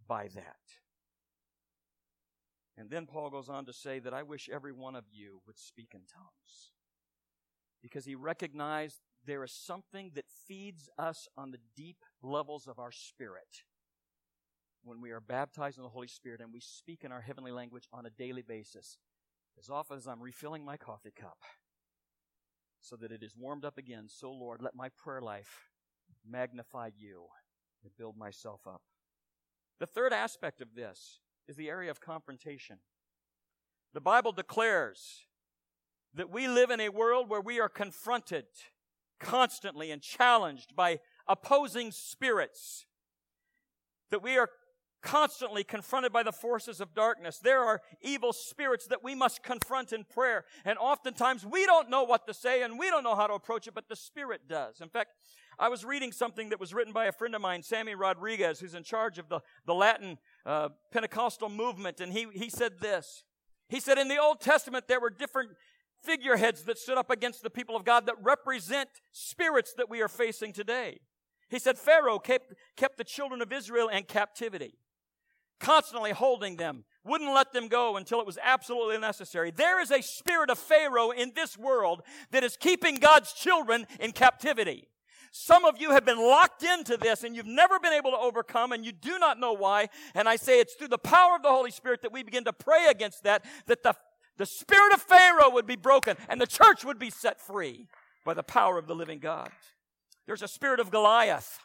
by 0.06 0.28
that. 0.34 0.56
And 2.78 2.90
then 2.90 3.06
Paul 3.06 3.30
goes 3.30 3.48
on 3.48 3.64
to 3.66 3.72
say 3.72 3.98
that 4.00 4.12
I 4.12 4.22
wish 4.22 4.48
every 4.52 4.72
one 4.72 4.94
of 4.96 5.04
you 5.10 5.40
would 5.46 5.58
speak 5.58 5.92
in 5.94 6.00
tongues. 6.00 6.72
Because 7.82 8.04
he 8.04 8.14
recognized 8.14 9.00
there 9.24 9.44
is 9.44 9.52
something 9.52 10.12
that 10.14 10.26
feeds 10.46 10.88
us 10.98 11.28
on 11.36 11.50
the 11.50 11.58
deep 11.74 12.04
levels 12.22 12.66
of 12.66 12.78
our 12.78 12.92
spirit 12.92 13.64
when 14.84 15.00
we 15.00 15.10
are 15.10 15.20
baptized 15.20 15.78
in 15.78 15.82
the 15.82 15.90
Holy 15.90 16.06
Spirit 16.06 16.40
and 16.40 16.52
we 16.52 16.60
speak 16.60 17.02
in 17.02 17.12
our 17.12 17.20
heavenly 17.20 17.50
language 17.50 17.88
on 17.92 18.06
a 18.06 18.10
daily 18.10 18.42
basis. 18.42 18.98
As 19.58 19.70
often 19.70 19.96
as 19.96 20.06
I'm 20.06 20.22
refilling 20.22 20.64
my 20.64 20.76
coffee 20.76 21.12
cup, 21.18 21.38
so 22.80 22.94
that 22.96 23.10
it 23.10 23.22
is 23.22 23.36
warmed 23.36 23.64
up 23.64 23.78
again. 23.78 24.04
So, 24.06 24.30
Lord, 24.30 24.60
let 24.62 24.74
my 24.74 24.90
prayer 24.90 25.20
life 25.20 25.70
magnify 26.28 26.90
you 26.96 27.24
and 27.82 27.96
build 27.96 28.16
myself 28.16 28.60
up. 28.66 28.82
The 29.78 29.86
third 29.86 30.12
aspect 30.12 30.60
of 30.60 30.74
this 30.74 31.20
is 31.48 31.56
the 31.56 31.68
area 31.68 31.90
of 31.90 32.00
confrontation. 32.00 32.78
The 33.92 34.00
Bible 34.00 34.32
declares 34.32 35.26
that 36.14 36.30
we 36.30 36.48
live 36.48 36.70
in 36.70 36.80
a 36.80 36.88
world 36.88 37.28
where 37.28 37.40
we 37.40 37.60
are 37.60 37.68
confronted 37.68 38.46
constantly 39.20 39.90
and 39.90 40.02
challenged 40.02 40.74
by 40.74 41.00
opposing 41.28 41.90
spirits, 41.90 42.86
that 44.10 44.22
we 44.22 44.36
are 44.38 44.50
constantly 45.02 45.64
confronted 45.64 46.12
by 46.12 46.22
the 46.22 46.32
forces 46.32 46.80
of 46.80 46.94
darkness. 46.94 47.38
There 47.38 47.62
are 47.62 47.80
evil 48.00 48.32
spirits 48.32 48.86
that 48.88 49.04
we 49.04 49.14
must 49.14 49.42
confront 49.42 49.92
in 49.92 50.04
prayer. 50.04 50.44
And 50.64 50.78
oftentimes 50.78 51.44
we 51.44 51.66
don't 51.66 51.90
know 51.90 52.04
what 52.04 52.26
to 52.26 52.34
say 52.34 52.62
and 52.62 52.78
we 52.78 52.90
don't 52.90 53.04
know 53.04 53.14
how 53.14 53.26
to 53.26 53.34
approach 53.34 53.66
it, 53.66 53.74
but 53.74 53.88
the 53.88 53.96
Spirit 53.96 54.42
does. 54.48 54.80
In 54.80 54.88
fact, 54.88 55.10
I 55.58 55.68
was 55.68 55.84
reading 55.84 56.12
something 56.12 56.50
that 56.50 56.60
was 56.60 56.74
written 56.74 56.92
by 56.92 57.06
a 57.06 57.12
friend 57.12 57.34
of 57.34 57.40
mine, 57.40 57.62
Sammy 57.62 57.94
Rodriguez, 57.94 58.60
who's 58.60 58.74
in 58.74 58.82
charge 58.82 59.18
of 59.18 59.28
the, 59.28 59.40
the 59.64 59.74
Latin 59.74 60.18
uh, 60.44 60.68
Pentecostal 60.92 61.48
movement, 61.48 62.00
and 62.00 62.12
he, 62.12 62.26
he 62.34 62.50
said 62.50 62.80
this. 62.80 63.24
He 63.68 63.80
said, 63.80 63.96
In 63.96 64.08
the 64.08 64.18
Old 64.18 64.40
Testament, 64.40 64.86
there 64.86 65.00
were 65.00 65.10
different 65.10 65.50
figureheads 66.02 66.64
that 66.64 66.78
stood 66.78 66.98
up 66.98 67.10
against 67.10 67.42
the 67.42 67.50
people 67.50 67.74
of 67.74 67.84
God 67.84 68.06
that 68.06 68.16
represent 68.22 68.90
spirits 69.12 69.72
that 69.76 69.88
we 69.88 70.02
are 70.02 70.08
facing 70.08 70.52
today. 70.52 70.98
He 71.48 71.58
said 71.58 71.78
Pharaoh 71.78 72.18
kept, 72.18 72.54
kept 72.76 72.98
the 72.98 73.04
children 73.04 73.40
of 73.40 73.52
Israel 73.52 73.88
in 73.88 74.04
captivity, 74.04 74.74
constantly 75.60 76.12
holding 76.12 76.56
them, 76.56 76.84
wouldn't 77.04 77.32
let 77.32 77.52
them 77.52 77.68
go 77.68 77.96
until 77.96 78.20
it 78.20 78.26
was 78.26 78.38
absolutely 78.42 78.98
necessary. 78.98 79.50
There 79.50 79.80
is 79.80 79.90
a 79.90 80.02
spirit 80.02 80.50
of 80.50 80.58
Pharaoh 80.58 81.10
in 81.10 81.32
this 81.34 81.56
world 81.56 82.02
that 82.30 82.44
is 82.44 82.56
keeping 82.56 82.96
God's 82.96 83.32
children 83.32 83.86
in 84.00 84.12
captivity. 84.12 84.88
Some 85.32 85.64
of 85.64 85.80
you 85.80 85.90
have 85.90 86.04
been 86.04 86.18
locked 86.18 86.62
into 86.62 86.96
this 86.96 87.22
and 87.22 87.36
you've 87.36 87.46
never 87.46 87.78
been 87.78 87.92
able 87.92 88.10
to 88.10 88.16
overcome 88.16 88.72
and 88.72 88.84
you 88.84 88.92
do 88.92 89.18
not 89.18 89.38
know 89.38 89.52
why. 89.52 89.88
And 90.14 90.28
I 90.28 90.36
say 90.36 90.60
it's 90.60 90.74
through 90.74 90.88
the 90.88 90.98
power 90.98 91.36
of 91.36 91.42
the 91.42 91.50
Holy 91.50 91.70
Spirit 91.70 92.02
that 92.02 92.12
we 92.12 92.22
begin 92.22 92.44
to 92.44 92.52
pray 92.52 92.86
against 92.90 93.22
that, 93.24 93.44
that 93.66 93.82
the, 93.82 93.94
the 94.38 94.46
spirit 94.46 94.94
of 94.94 95.02
Pharaoh 95.02 95.50
would 95.50 95.66
be 95.66 95.76
broken 95.76 96.16
and 96.28 96.40
the 96.40 96.46
church 96.46 96.84
would 96.84 96.98
be 96.98 97.10
set 97.10 97.40
free 97.40 97.86
by 98.24 98.34
the 98.34 98.42
power 98.42 98.78
of 98.78 98.86
the 98.86 98.94
living 98.94 99.18
God. 99.18 99.50
There's 100.26 100.42
a 100.42 100.48
spirit 100.48 100.80
of 100.80 100.90
Goliath. 100.90 101.58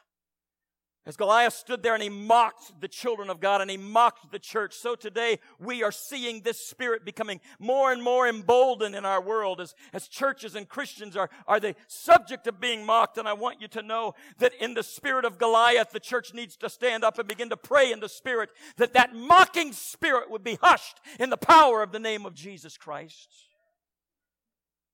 As 1.04 1.18
Goliath 1.18 1.54
stood 1.54 1.82
there 1.82 1.96
and 1.96 2.04
he 2.04 2.10
mocked 2.10 2.80
the 2.80 2.88
children 2.88 3.32
of 3.32 3.40
God 3.40 3.60
and 3.60 3.72
he 3.72 3.78
mocked 3.78 4.32
the 4.32 4.38
church, 4.38 4.76
so 4.76 4.94
today 4.94 5.40
we 5.58 5.82
are 5.82 5.92
seeing 5.92 6.42
this 6.42 6.60
spirit 6.60 7.04
becoming 7.04 7.42
more 7.58 7.92
and 7.92 8.04
more 8.04 8.28
emboldened 8.28 8.94
in 8.94 9.04
our 9.04 9.20
world 9.20 9.60
as, 9.60 9.74
as 9.94 10.08
churches 10.08 10.54
and 10.54 10.70
Christians 10.70 11.18
are, 11.18 11.32
are 11.48 11.60
the 11.60 11.76
subject 11.88 12.46
of 12.46 12.60
being 12.60 12.86
mocked. 12.86 13.18
And 13.18 13.28
I 13.28 13.34
want 13.34 13.60
you 13.60 13.68
to 13.70 13.82
know 13.82 14.14
that 14.38 14.54
in 14.62 14.76
the 14.76 14.84
spirit 14.84 15.26
of 15.26 15.40
Goliath, 15.40 15.90
the 15.90 16.00
church 16.00 16.36
needs 16.36 16.56
to 16.58 16.70
stand 16.70 17.04
up 17.04 17.18
and 17.18 17.28
begin 17.28 17.50
to 17.50 17.58
pray 17.58 17.92
in 17.92 18.00
the 18.00 18.10
spirit 18.10 18.52
that 18.78 18.94
that 18.94 19.16
mocking 19.16 19.74
spirit 19.74 20.30
would 20.30 20.44
be 20.44 20.60
hushed 20.62 21.02
in 21.20 21.32
the 21.32 21.38
power 21.38 21.82
of 21.82 21.92
the 21.92 22.00
name 22.00 22.28
of 22.28 22.36
Jesus 22.36 22.78
Christ. 22.78 23.28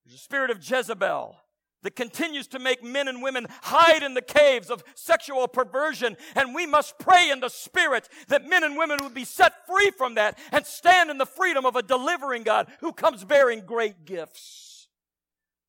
There's 0.06 0.18
a 0.18 0.22
spirit 0.22 0.50
of 0.50 0.66
Jezebel 0.66 1.36
that 1.82 1.96
continues 1.96 2.46
to 2.48 2.58
make 2.58 2.82
men 2.82 3.08
and 3.08 3.22
women 3.22 3.46
hide 3.62 4.02
in 4.02 4.14
the 4.14 4.22
caves 4.22 4.70
of 4.70 4.82
sexual 4.94 5.46
perversion. 5.48 6.16
And 6.34 6.54
we 6.54 6.66
must 6.66 6.98
pray 6.98 7.30
in 7.30 7.40
the 7.40 7.48
spirit 7.48 8.08
that 8.28 8.48
men 8.48 8.64
and 8.64 8.76
women 8.76 8.98
would 9.02 9.14
be 9.14 9.24
set 9.24 9.66
free 9.66 9.90
from 9.90 10.14
that 10.16 10.38
and 10.52 10.66
stand 10.66 11.10
in 11.10 11.18
the 11.18 11.26
freedom 11.26 11.64
of 11.64 11.76
a 11.76 11.82
delivering 11.82 12.42
God 12.42 12.68
who 12.80 12.92
comes 12.92 13.24
bearing 13.24 13.62
great 13.64 14.04
gifts. 14.04 14.88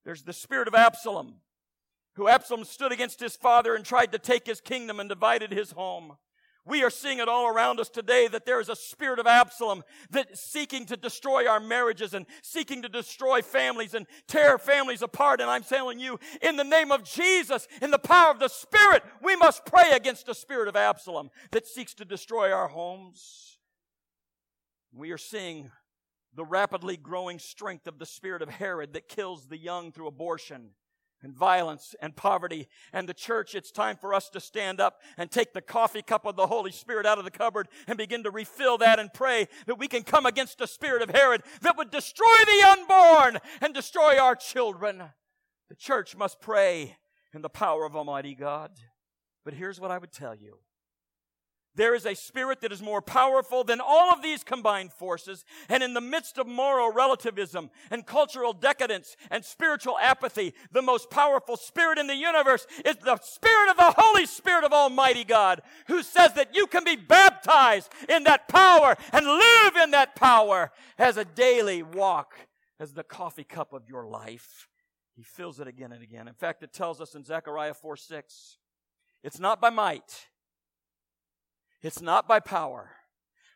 There's 0.05 0.23
the 0.23 0.33
spirit 0.33 0.67
of 0.67 0.75
Absalom, 0.75 1.35
who 2.15 2.27
Absalom 2.27 2.63
stood 2.63 2.91
against 2.91 3.19
his 3.19 3.35
father 3.35 3.75
and 3.75 3.85
tried 3.85 4.11
to 4.13 4.19
take 4.19 4.47
his 4.47 4.61
kingdom 4.61 4.99
and 4.99 5.07
divided 5.07 5.51
his 5.51 5.71
home. 5.71 6.17
We 6.69 6.83
are 6.83 6.91
seeing 6.91 7.17
it 7.17 7.27
all 7.27 7.47
around 7.47 7.79
us 7.79 7.89
today 7.89 8.27
that 8.27 8.45
there 8.45 8.59
is 8.59 8.69
a 8.69 8.75
spirit 8.75 9.17
of 9.17 9.25
Absalom 9.25 9.83
that 10.11 10.37
seeking 10.37 10.85
to 10.85 10.95
destroy 10.95 11.47
our 11.47 11.59
marriages 11.59 12.13
and 12.13 12.27
seeking 12.43 12.83
to 12.83 12.89
destroy 12.89 13.41
families 13.41 13.95
and 13.95 14.05
tear 14.27 14.59
families 14.59 15.01
apart. 15.01 15.41
And 15.41 15.49
I'm 15.49 15.63
telling 15.63 15.99
you, 15.99 16.19
in 16.43 16.57
the 16.57 16.63
name 16.63 16.91
of 16.91 17.03
Jesus, 17.03 17.67
in 17.81 17.89
the 17.89 17.97
power 17.97 18.29
of 18.29 18.39
the 18.39 18.47
Spirit, 18.47 19.03
we 19.23 19.35
must 19.35 19.65
pray 19.65 19.91
against 19.93 20.27
the 20.27 20.35
spirit 20.35 20.67
of 20.67 20.75
Absalom 20.75 21.31
that 21.51 21.65
seeks 21.65 21.95
to 21.95 22.05
destroy 22.05 22.51
our 22.51 22.67
homes. 22.67 23.57
We 24.93 25.09
are 25.09 25.17
seeing 25.17 25.71
the 26.35 26.45
rapidly 26.45 26.97
growing 26.97 27.39
strength 27.39 27.87
of 27.87 27.97
the 27.97 28.05
spirit 28.05 28.43
of 28.43 28.49
Herod 28.49 28.93
that 28.93 29.07
kills 29.07 29.47
the 29.47 29.57
young 29.57 29.91
through 29.91 30.07
abortion 30.07 30.69
and 31.21 31.35
violence 31.35 31.95
and 32.01 32.15
poverty. 32.15 32.67
And 32.93 33.07
the 33.07 33.13
church, 33.13 33.55
it's 33.55 33.71
time 33.71 33.97
for 33.97 34.13
us 34.13 34.29
to 34.29 34.39
stand 34.39 34.79
up 34.79 35.01
and 35.17 35.29
take 35.29 35.53
the 35.53 35.61
coffee 35.61 36.01
cup 36.01 36.25
of 36.25 36.35
the 36.35 36.47
Holy 36.47 36.71
Spirit 36.71 37.05
out 37.05 37.17
of 37.17 37.25
the 37.25 37.31
cupboard 37.31 37.67
and 37.87 37.97
begin 37.97 38.23
to 38.23 38.31
refill 38.31 38.77
that 38.79 38.99
and 38.99 39.13
pray 39.13 39.47
that 39.65 39.79
we 39.79 39.87
can 39.87 40.03
come 40.03 40.25
against 40.25 40.57
the 40.57 40.67
spirit 40.67 41.01
of 41.01 41.09
Herod 41.09 41.43
that 41.61 41.77
would 41.77 41.91
destroy 41.91 42.37
the 42.45 42.67
unborn 42.69 43.39
and 43.61 43.73
destroy 43.73 44.17
our 44.17 44.35
children. 44.35 45.03
The 45.69 45.75
church 45.75 46.15
must 46.15 46.39
pray 46.39 46.97
in 47.33 47.41
the 47.41 47.49
power 47.49 47.85
of 47.85 47.95
Almighty 47.95 48.35
God. 48.35 48.71
But 49.45 49.53
here's 49.53 49.79
what 49.79 49.91
I 49.91 49.97
would 49.97 50.11
tell 50.11 50.35
you. 50.35 50.57
There 51.75 51.93
is 51.93 52.05
a 52.05 52.15
spirit 52.15 52.61
that 52.61 52.71
is 52.71 52.81
more 52.81 53.01
powerful 53.01 53.63
than 53.63 53.79
all 53.79 54.11
of 54.11 54.21
these 54.21 54.43
combined 54.43 54.91
forces. 54.91 55.45
And 55.69 55.83
in 55.83 55.93
the 55.93 56.01
midst 56.01 56.37
of 56.37 56.47
moral 56.47 56.91
relativism 56.91 57.69
and 57.91 58.05
cultural 58.05 58.53
decadence 58.53 59.15
and 59.29 59.45
spiritual 59.45 59.97
apathy, 59.99 60.53
the 60.71 60.81
most 60.81 61.09
powerful 61.09 61.57
spirit 61.57 61.99
in 61.99 62.07
the 62.07 62.15
universe 62.15 62.65
is 62.83 62.95
the 62.97 63.19
spirit 63.21 63.69
of 63.69 63.77
the 63.77 63.93
Holy 63.95 64.25
Spirit 64.25 64.63
of 64.63 64.73
Almighty 64.73 65.23
God, 65.23 65.61
who 65.87 66.01
says 66.01 66.33
that 66.33 66.55
you 66.55 66.65
can 66.67 66.83
be 66.83 66.95
baptized 66.95 67.91
in 68.09 68.23
that 68.23 68.47
power 68.47 68.97
and 69.13 69.25
live 69.25 69.75
in 69.83 69.91
that 69.91 70.15
power 70.15 70.71
as 70.97 71.17
a 71.17 71.25
daily 71.25 71.83
walk, 71.83 72.33
as 72.79 72.93
the 72.93 73.03
coffee 73.03 73.43
cup 73.43 73.73
of 73.73 73.87
your 73.87 74.05
life. 74.07 74.67
He 75.15 75.23
fills 75.23 75.59
it 75.59 75.67
again 75.67 75.91
and 75.91 76.01
again. 76.01 76.27
In 76.27 76.33
fact, 76.33 76.63
it 76.63 76.73
tells 76.73 76.99
us 76.99 77.13
in 77.13 77.23
Zechariah 77.23 77.73
4 77.73 77.95
6, 77.95 78.57
it's 79.23 79.39
not 79.39 79.61
by 79.61 79.69
might 79.69 80.28
it's 81.81 82.01
not 82.01 82.27
by 82.27 82.39
power, 82.39 82.91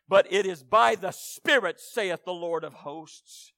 but 0.08 0.26
it 0.32 0.46
is 0.46 0.62
by 0.62 0.94
the 0.94 1.10
Spirit, 1.10 1.80
saith 1.80 2.24
the 2.24 2.32
Lord 2.32 2.64
of 2.64 2.74
hosts. 2.74 3.52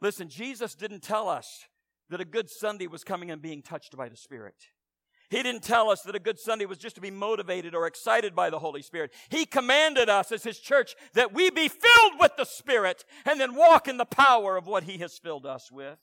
Listen, 0.00 0.28
Jesus 0.28 0.74
didn't 0.74 1.02
tell 1.02 1.28
us 1.28 1.66
that 2.08 2.20
a 2.20 2.24
good 2.24 2.48
Sunday 2.48 2.86
was 2.86 3.04
coming 3.04 3.30
and 3.30 3.42
being 3.42 3.62
touched 3.62 3.96
by 3.96 4.08
the 4.08 4.16
Spirit. 4.16 4.54
He 5.30 5.42
didn't 5.42 5.62
tell 5.62 5.90
us 5.90 6.02
that 6.02 6.14
a 6.14 6.20
good 6.20 6.38
Sunday 6.38 6.64
was 6.64 6.78
just 6.78 6.94
to 6.94 7.02
be 7.02 7.10
motivated 7.10 7.74
or 7.74 7.86
excited 7.86 8.34
by 8.34 8.48
the 8.48 8.58
Holy 8.58 8.80
Spirit. 8.80 9.12
He 9.28 9.44
commanded 9.44 10.08
us 10.08 10.32
as 10.32 10.42
His 10.42 10.58
church 10.58 10.94
that 11.12 11.34
we 11.34 11.50
be 11.50 11.68
filled 11.68 12.14
with 12.18 12.32
the 12.38 12.46
Spirit 12.46 13.04
and 13.26 13.38
then 13.38 13.54
walk 13.54 13.88
in 13.88 13.98
the 13.98 14.06
power 14.06 14.56
of 14.56 14.66
what 14.66 14.84
He 14.84 14.98
has 14.98 15.18
filled 15.18 15.44
us 15.44 15.70
with. 15.70 15.98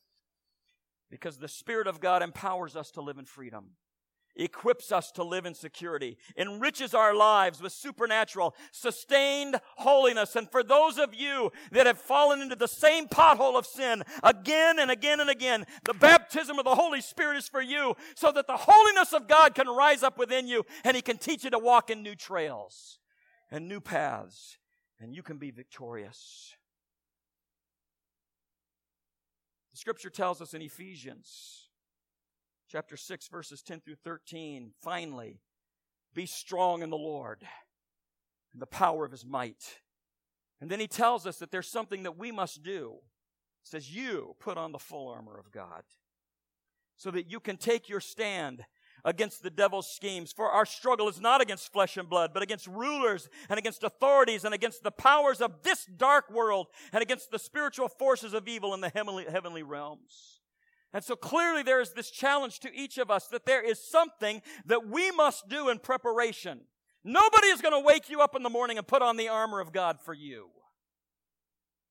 Because 1.09 1.37
the 1.37 1.47
Spirit 1.47 1.87
of 1.87 1.99
God 1.99 2.21
empowers 2.21 2.75
us 2.75 2.91
to 2.91 3.01
live 3.01 3.17
in 3.17 3.25
freedom 3.25 3.71
equips 4.35 4.91
us 4.91 5.11
to 5.13 5.23
live 5.23 5.45
in 5.45 5.53
security, 5.53 6.17
enriches 6.37 6.93
our 6.93 7.15
lives 7.15 7.61
with 7.61 7.71
supernatural, 7.71 8.55
sustained 8.71 9.59
holiness. 9.77 10.35
And 10.35 10.49
for 10.49 10.63
those 10.63 10.97
of 10.97 11.13
you 11.13 11.51
that 11.71 11.85
have 11.85 11.97
fallen 11.97 12.41
into 12.41 12.55
the 12.55 12.67
same 12.67 13.07
pothole 13.07 13.57
of 13.57 13.65
sin 13.65 14.03
again 14.23 14.79
and 14.79 14.91
again 14.91 15.19
and 15.19 15.29
again, 15.29 15.65
the 15.83 15.93
baptism 15.93 16.59
of 16.59 16.65
the 16.65 16.75
Holy 16.75 17.01
Spirit 17.01 17.37
is 17.37 17.47
for 17.47 17.61
you 17.61 17.95
so 18.15 18.31
that 18.31 18.47
the 18.47 18.57
holiness 18.57 19.13
of 19.13 19.27
God 19.27 19.55
can 19.55 19.67
rise 19.67 20.03
up 20.03 20.17
within 20.17 20.47
you 20.47 20.65
and 20.83 20.95
He 20.95 21.01
can 21.01 21.17
teach 21.17 21.43
you 21.43 21.49
to 21.49 21.59
walk 21.59 21.89
in 21.89 22.03
new 22.03 22.15
trails 22.15 22.99
and 23.51 23.67
new 23.67 23.79
paths 23.79 24.57
and 24.99 25.13
you 25.13 25.23
can 25.23 25.37
be 25.37 25.51
victorious. 25.51 26.53
The 29.71 29.77
scripture 29.77 30.09
tells 30.09 30.41
us 30.41 30.53
in 30.53 30.61
Ephesians 30.61 31.67
chapter 32.69 32.97
6, 32.97 33.27
verses 33.27 33.61
10 33.61 33.81
through 33.81 33.95
13. 34.03 34.71
Finally, 34.81 35.39
be 36.13 36.25
strong 36.25 36.81
in 36.81 36.89
the 36.89 36.97
Lord 36.97 37.43
and 38.53 38.61
the 38.61 38.67
power 38.67 39.05
of 39.05 39.11
his 39.11 39.25
might. 39.25 39.79
And 40.61 40.69
then 40.69 40.79
he 40.79 40.87
tells 40.87 41.27
us 41.27 41.37
that 41.37 41.51
there's 41.51 41.69
something 41.69 42.03
that 42.03 42.17
we 42.17 42.31
must 42.31 42.63
do. 42.63 42.95
He 43.63 43.69
says, 43.69 43.93
You 43.93 44.35
put 44.39 44.57
on 44.57 44.71
the 44.71 44.79
full 44.79 45.09
armor 45.09 45.37
of 45.37 45.51
God 45.51 45.83
so 46.97 47.11
that 47.11 47.29
you 47.29 47.39
can 47.39 47.57
take 47.57 47.89
your 47.89 47.99
stand 47.99 48.63
against 49.03 49.43
the 49.43 49.49
devil's 49.49 49.87
schemes. 49.87 50.31
For 50.31 50.49
our 50.49 50.65
struggle 50.65 51.09
is 51.09 51.19
not 51.19 51.41
against 51.41 51.71
flesh 51.71 51.97
and 51.97 52.09
blood, 52.09 52.31
but 52.33 52.41
against 52.41 52.67
rulers 52.67 53.29
and 53.49 53.59
against 53.59 53.83
authorities 53.83 54.45
and 54.45 54.53
against 54.53 54.83
the 54.83 54.91
powers 54.91 55.41
of 55.41 55.63
this 55.63 55.85
dark 55.85 56.31
world 56.31 56.67
and 56.93 57.03
against 57.03 57.29
the 57.31 57.39
spiritual 57.39 57.89
forces 57.89 58.33
of 58.33 58.47
evil 58.47 58.73
in 58.73 58.81
the 58.81 58.89
heavenly, 58.89 59.25
heavenly 59.29 59.63
realms. 59.63 60.39
And 60.95 61.03
so 61.03 61.17
clearly 61.17 61.61
there 61.61 61.81
is 61.81 61.91
this 61.91 62.09
challenge 62.09 62.61
to 62.61 62.73
each 62.73 62.97
of 62.97 63.11
us 63.11 63.27
that 63.27 63.45
there 63.45 63.61
is 63.61 63.85
something 63.85 64.41
that 64.65 64.87
we 64.87 65.11
must 65.11 65.49
do 65.49 65.67
in 65.67 65.77
preparation. 65.77 66.61
Nobody 67.03 67.47
is 67.47 67.61
going 67.61 67.73
to 67.73 67.85
wake 67.85 68.09
you 68.09 68.21
up 68.21 68.33
in 68.33 68.43
the 68.43 68.49
morning 68.49 68.77
and 68.77 68.87
put 68.87 69.01
on 69.01 69.17
the 69.17 69.27
armor 69.27 69.59
of 69.59 69.73
God 69.73 69.99
for 69.99 70.13
you. 70.13 70.47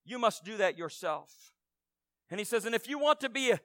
You 0.06 0.18
must 0.18 0.42
do 0.42 0.56
that 0.56 0.78
yourself. 0.78 1.30
And 2.30 2.40
he 2.40 2.46
says, 2.46 2.64
and 2.64 2.74
if 2.74 2.88
you 2.88 2.98
want 2.98 3.20
to 3.20 3.28
be 3.28 3.50
a, 3.50 3.60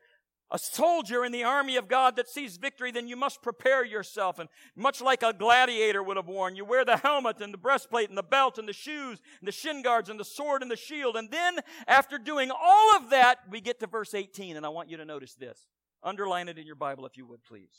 a 0.52 0.58
soldier 0.58 1.24
in 1.24 1.32
the 1.32 1.44
army 1.44 1.76
of 1.76 1.88
God 1.88 2.16
that 2.16 2.28
sees 2.28 2.58
victory, 2.58 2.92
then 2.92 3.08
you 3.08 3.16
must 3.16 3.42
prepare 3.42 3.86
yourself. 3.86 4.40
And 4.40 4.50
much 4.76 5.00
like 5.00 5.22
a 5.22 5.34
gladiator 5.34 6.02
would 6.02 6.18
have 6.18 6.28
worn, 6.28 6.56
you 6.56 6.66
wear 6.66 6.84
the 6.84 6.98
helmet 6.98 7.40
and 7.40 7.54
the 7.54 7.58
breastplate 7.58 8.10
and 8.10 8.18
the 8.18 8.24
belt 8.24 8.58
and 8.58 8.68
the 8.68 8.74
shoes 8.74 9.20
and 9.40 9.48
the 9.48 9.52
shin 9.52 9.84
guards 9.84 10.10
and 10.10 10.20
the 10.20 10.26
sword 10.26 10.62
and 10.64 10.72
the 10.72 10.76
shield. 10.76 11.16
And 11.16 11.30
then, 11.30 11.60
after 11.88 12.18
doing 12.18 12.50
all 12.52 12.96
of 12.98 13.12
that, 13.12 13.40
we 13.50 13.62
get 13.62 13.80
to 13.82 13.88
verse 13.88 14.14
18. 14.14 14.58
And 14.58 14.66
I 14.66 14.70
want 14.70 14.90
you 14.90 14.98
to 14.98 15.06
notice 15.06 15.36
this. 15.36 15.68
Underline 16.02 16.48
it 16.48 16.58
in 16.58 16.66
your 16.66 16.76
Bible 16.76 17.06
if 17.06 17.16
you 17.16 17.28
would, 17.28 17.44
please. 17.44 17.76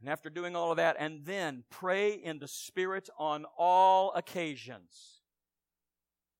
And 0.00 0.08
after 0.08 0.28
doing 0.28 0.56
all 0.56 0.70
of 0.70 0.76
that, 0.78 0.96
and 0.98 1.24
then 1.24 1.64
pray 1.70 2.12
in 2.12 2.38
the 2.38 2.48
Spirit 2.48 3.08
on 3.18 3.44
all 3.56 4.12
occasions. 4.14 5.20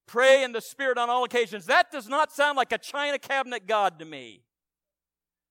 Pray 0.07 0.43
in 0.43 0.53
the 0.53 0.61
Spirit 0.61 0.99
on 0.99 1.09
all 1.09 1.25
occasions. 1.25 1.67
That 1.67 1.91
does 1.91 2.09
not 2.09 2.33
sound 2.33 2.57
like 2.57 2.73
a 2.73 2.79
china 2.79 3.19
cabinet 3.19 3.67
God 3.67 3.99
to 4.01 4.05
me. 4.05 4.43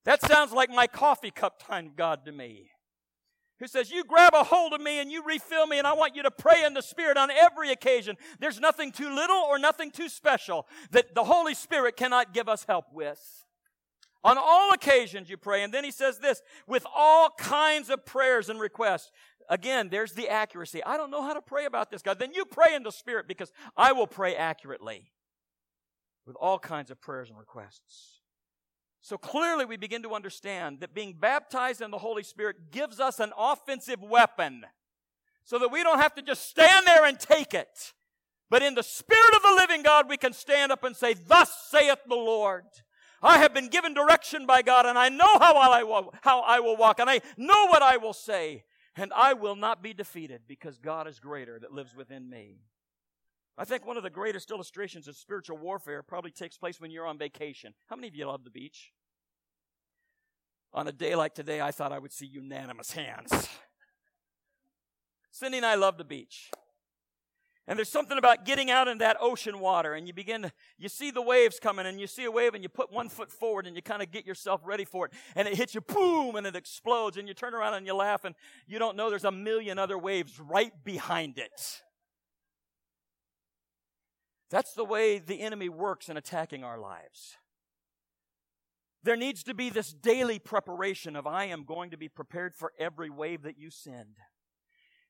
That 0.04 0.22
sounds 0.22 0.52
like 0.52 0.70
my 0.70 0.86
coffee 0.86 1.30
cup 1.30 1.62
time 1.62 1.92
God 1.96 2.24
to 2.26 2.32
me. 2.32 2.70
Who 3.60 3.66
says, 3.66 3.90
You 3.90 4.04
grab 4.04 4.34
a 4.34 4.44
hold 4.44 4.72
of 4.72 4.80
me 4.80 5.00
and 5.00 5.10
you 5.10 5.24
refill 5.24 5.66
me, 5.66 5.78
and 5.78 5.86
I 5.86 5.94
want 5.94 6.16
you 6.16 6.22
to 6.24 6.30
pray 6.30 6.64
in 6.64 6.74
the 6.74 6.82
Spirit 6.82 7.16
on 7.16 7.30
every 7.30 7.70
occasion. 7.70 8.16
There's 8.38 8.60
nothing 8.60 8.92
too 8.92 9.14
little 9.14 9.36
or 9.36 9.58
nothing 9.58 9.90
too 9.90 10.08
special 10.08 10.66
that 10.90 11.14
the 11.14 11.24
Holy 11.24 11.54
Spirit 11.54 11.96
cannot 11.96 12.34
give 12.34 12.48
us 12.48 12.64
help 12.68 12.86
with. 12.92 13.44
On 14.24 14.38
all 14.38 14.72
occasions 14.72 15.28
you 15.28 15.36
pray. 15.36 15.62
And 15.62 15.72
then 15.72 15.84
he 15.84 15.90
says 15.90 16.18
this, 16.18 16.42
with 16.66 16.86
all 16.94 17.30
kinds 17.38 17.90
of 17.90 18.04
prayers 18.04 18.48
and 18.48 18.58
requests. 18.58 19.10
Again, 19.50 19.90
there's 19.90 20.12
the 20.12 20.30
accuracy. 20.30 20.82
I 20.82 20.96
don't 20.96 21.10
know 21.10 21.22
how 21.22 21.34
to 21.34 21.42
pray 21.42 21.66
about 21.66 21.90
this, 21.90 22.00
God. 22.00 22.18
Then 22.18 22.32
you 22.32 22.46
pray 22.46 22.74
in 22.74 22.82
the 22.82 22.90
Spirit 22.90 23.28
because 23.28 23.52
I 23.76 23.92
will 23.92 24.06
pray 24.06 24.34
accurately 24.34 25.12
with 26.26 26.36
all 26.36 26.58
kinds 26.58 26.90
of 26.90 27.00
prayers 27.00 27.28
and 27.28 27.38
requests. 27.38 28.23
So 29.04 29.18
clearly, 29.18 29.66
we 29.66 29.76
begin 29.76 30.02
to 30.04 30.14
understand 30.14 30.80
that 30.80 30.94
being 30.94 31.12
baptized 31.12 31.82
in 31.82 31.90
the 31.90 31.98
Holy 31.98 32.22
Spirit 32.22 32.70
gives 32.70 33.00
us 33.00 33.20
an 33.20 33.34
offensive 33.36 34.00
weapon 34.00 34.64
so 35.44 35.58
that 35.58 35.68
we 35.68 35.82
don't 35.82 35.98
have 35.98 36.14
to 36.14 36.22
just 36.22 36.48
stand 36.48 36.86
there 36.86 37.04
and 37.04 37.20
take 37.20 37.52
it. 37.52 37.92
But 38.48 38.62
in 38.62 38.74
the 38.74 38.82
Spirit 38.82 39.34
of 39.36 39.42
the 39.42 39.56
living 39.58 39.82
God, 39.82 40.08
we 40.08 40.16
can 40.16 40.32
stand 40.32 40.72
up 40.72 40.84
and 40.84 40.96
say, 40.96 41.12
Thus 41.12 41.54
saith 41.70 41.98
the 42.08 42.14
Lord. 42.14 42.64
I 43.20 43.36
have 43.40 43.52
been 43.52 43.68
given 43.68 43.92
direction 43.92 44.46
by 44.46 44.62
God, 44.62 44.86
and 44.86 44.96
I 44.96 45.10
know 45.10 45.38
how 45.38 45.54
I 45.54 45.82
will, 45.82 46.14
how 46.22 46.40
I 46.40 46.60
will 46.60 46.78
walk, 46.78 46.98
and 46.98 47.10
I 47.10 47.20
know 47.36 47.66
what 47.66 47.82
I 47.82 47.98
will 47.98 48.14
say, 48.14 48.64
and 48.96 49.12
I 49.14 49.34
will 49.34 49.54
not 49.54 49.82
be 49.82 49.92
defeated 49.92 50.44
because 50.48 50.78
God 50.78 51.06
is 51.06 51.20
greater 51.20 51.58
that 51.58 51.74
lives 51.74 51.94
within 51.94 52.30
me. 52.30 52.62
I 53.56 53.64
think 53.64 53.86
one 53.86 53.96
of 53.96 54.02
the 54.02 54.10
greatest 54.10 54.50
illustrations 54.50 55.06
of 55.06 55.16
spiritual 55.16 55.58
warfare 55.58 56.02
probably 56.02 56.32
takes 56.32 56.56
place 56.56 56.80
when 56.80 56.90
you're 56.90 57.06
on 57.06 57.18
vacation. 57.18 57.74
How 57.86 57.96
many 57.96 58.08
of 58.08 58.14
you 58.16 58.26
love 58.26 58.42
the 58.44 58.50
beach? 58.50 58.92
On 60.72 60.88
a 60.88 60.92
day 60.92 61.14
like 61.14 61.34
today, 61.34 61.60
I 61.60 61.70
thought 61.70 61.92
I 61.92 62.00
would 62.00 62.12
see 62.12 62.26
unanimous 62.26 62.90
hands. 62.90 63.48
Cindy 65.30 65.58
and 65.58 65.66
I 65.66 65.76
love 65.76 65.98
the 65.98 66.04
beach. 66.04 66.50
And 67.66 67.78
there's 67.78 67.88
something 67.88 68.18
about 68.18 68.44
getting 68.44 68.70
out 68.70 68.88
in 68.88 68.98
that 68.98 69.16
ocean 69.20 69.58
water 69.58 69.94
and 69.94 70.06
you 70.06 70.12
begin 70.12 70.42
to, 70.42 70.52
you 70.76 70.88
see 70.88 71.10
the 71.10 71.22
waves 71.22 71.58
coming 71.58 71.86
and 71.86 71.98
you 71.98 72.06
see 72.06 72.24
a 72.24 72.30
wave 72.30 72.54
and 72.54 72.62
you 72.62 72.68
put 72.68 72.92
one 72.92 73.08
foot 73.08 73.30
forward 73.30 73.66
and 73.66 73.74
you 73.74 73.80
kind 73.80 74.02
of 74.02 74.10
get 74.10 74.26
yourself 74.26 74.60
ready 74.64 74.84
for 74.84 75.06
it 75.06 75.12
and 75.34 75.48
it 75.48 75.56
hits 75.56 75.74
you, 75.74 75.80
boom, 75.80 76.36
and 76.36 76.46
it 76.46 76.56
explodes 76.56 77.16
and 77.16 77.26
you 77.26 77.32
turn 77.32 77.54
around 77.54 77.74
and 77.74 77.86
you 77.86 77.94
laugh 77.94 78.24
and 78.24 78.34
you 78.66 78.78
don't 78.78 78.96
know 78.96 79.08
there's 79.08 79.24
a 79.24 79.32
million 79.32 79.78
other 79.78 79.96
waves 79.96 80.38
right 80.38 80.72
behind 80.84 81.38
it. 81.38 81.83
That's 84.50 84.74
the 84.74 84.84
way 84.84 85.18
the 85.18 85.40
enemy 85.40 85.68
works 85.68 86.08
in 86.08 86.16
attacking 86.16 86.64
our 86.64 86.78
lives. 86.78 87.36
There 89.02 89.16
needs 89.16 89.42
to 89.44 89.54
be 89.54 89.68
this 89.68 89.92
daily 89.92 90.38
preparation 90.38 91.14
of 91.14 91.26
I 91.26 91.44
am 91.44 91.64
going 91.64 91.90
to 91.90 91.98
be 91.98 92.08
prepared 92.08 92.54
for 92.54 92.72
every 92.78 93.10
wave 93.10 93.42
that 93.42 93.58
you 93.58 93.70
send. 93.70 94.16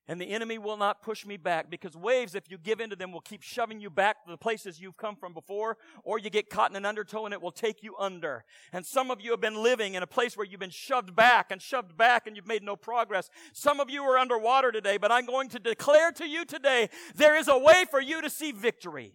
And 0.07 0.21
the 0.21 0.27
enemy 0.27 0.59
will 0.59 0.77
not 0.77 1.01
push 1.01 1.25
me 1.25 1.39
back 1.39 1.71
because 1.71 1.97
waves, 1.97 2.35
if 2.35 2.51
you 2.51 2.59
give 2.59 2.81
into 2.81 2.95
them, 2.95 3.11
will 3.11 3.23
keep 3.23 3.41
shoving 3.41 3.81
you 3.81 3.89
back 3.89 4.23
to 4.25 4.31
the 4.31 4.37
places 4.37 4.79
you've 4.79 4.99
come 4.99 5.17
from 5.17 5.33
before, 5.33 5.79
or 6.03 6.19
you 6.19 6.29
get 6.29 6.51
caught 6.51 6.71
in 6.71 6.77
an 6.77 6.85
undertow 6.85 7.25
and 7.25 7.33
it 7.33 7.41
will 7.41 7.53
take 7.53 7.83
you 7.83 7.97
under. 7.99 8.45
And 8.73 8.85
some 8.85 9.11
of 9.11 9.23
you 9.23 9.31
have 9.31 9.41
been 9.41 9.63
living 9.63 9.95
in 9.95 10.03
a 10.03 10.07
place 10.07 10.37
where 10.37 10.47
you've 10.47 10.61
been 10.61 10.69
shoved 10.69 11.17
back 11.17 11.51
and 11.51 11.63
shoved 11.63 11.97
back 11.97 12.27
and 12.27 12.37
you've 12.37 12.47
made 12.47 12.63
no 12.63 12.77
progress. 12.77 13.31
Some 13.55 13.81
of 13.81 13.89
you 13.89 14.03
are 14.03 14.19
underwater 14.19 14.73
today, 14.73 14.99
but 14.99 15.11
I'm 15.11 15.25
going 15.25 15.49
to 15.51 15.59
declare 15.59 16.13
to 16.13 16.27
you 16.29 16.45
today, 16.45 16.91
there 17.15 17.37
is 17.37 17.49
a 17.49 17.57
way 17.57 17.85
for 17.91 18.01
you 18.01 18.21
to 18.21 18.29
see 18.29 18.53
victory. 18.53 19.15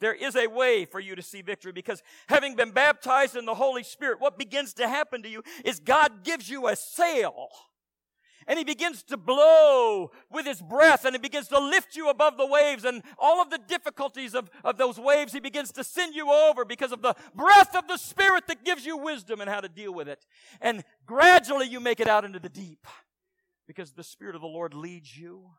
There 0.00 0.14
is 0.14 0.36
a 0.36 0.46
way 0.46 0.84
for 0.84 1.00
you 1.00 1.14
to 1.14 1.22
see 1.22 1.42
victory 1.42 1.72
because 1.72 2.02
having 2.28 2.54
been 2.54 2.70
baptized 2.70 3.36
in 3.36 3.46
the 3.46 3.54
Holy 3.54 3.82
Spirit, 3.82 4.20
what 4.20 4.38
begins 4.38 4.74
to 4.74 4.88
happen 4.88 5.22
to 5.22 5.28
you 5.28 5.42
is 5.64 5.80
God 5.80 6.22
gives 6.22 6.50
you 6.50 6.68
a 6.68 6.76
sail. 6.76 7.48
And 8.48 8.58
he 8.58 8.64
begins 8.64 9.02
to 9.04 9.16
blow 9.16 10.12
with 10.30 10.46
his 10.46 10.62
breath 10.62 11.04
and 11.04 11.14
he 11.14 11.18
begins 11.18 11.48
to 11.48 11.58
lift 11.58 11.96
you 11.96 12.08
above 12.10 12.36
the 12.36 12.46
waves 12.46 12.84
and 12.84 13.02
all 13.18 13.42
of 13.42 13.50
the 13.50 13.58
difficulties 13.58 14.34
of, 14.34 14.50
of 14.62 14.76
those 14.76 15.00
waves 15.00 15.32
he 15.32 15.40
begins 15.40 15.72
to 15.72 15.82
send 15.82 16.14
you 16.14 16.30
over 16.30 16.64
because 16.64 16.92
of 16.92 17.02
the 17.02 17.14
breath 17.34 17.74
of 17.74 17.88
the 17.88 17.96
Spirit 17.96 18.46
that 18.46 18.64
gives 18.64 18.86
you 18.86 18.96
wisdom 18.96 19.40
and 19.40 19.50
how 19.50 19.60
to 19.60 19.68
deal 19.68 19.92
with 19.92 20.08
it. 20.08 20.24
And 20.60 20.84
gradually 21.06 21.66
you 21.66 21.80
make 21.80 21.98
it 21.98 22.06
out 22.06 22.24
into 22.24 22.38
the 22.38 22.48
deep 22.48 22.86
because 23.66 23.92
the 23.92 24.04
Spirit 24.04 24.36
of 24.36 24.42
the 24.42 24.46
Lord 24.46 24.74
leads 24.74 25.18
you. 25.18 25.50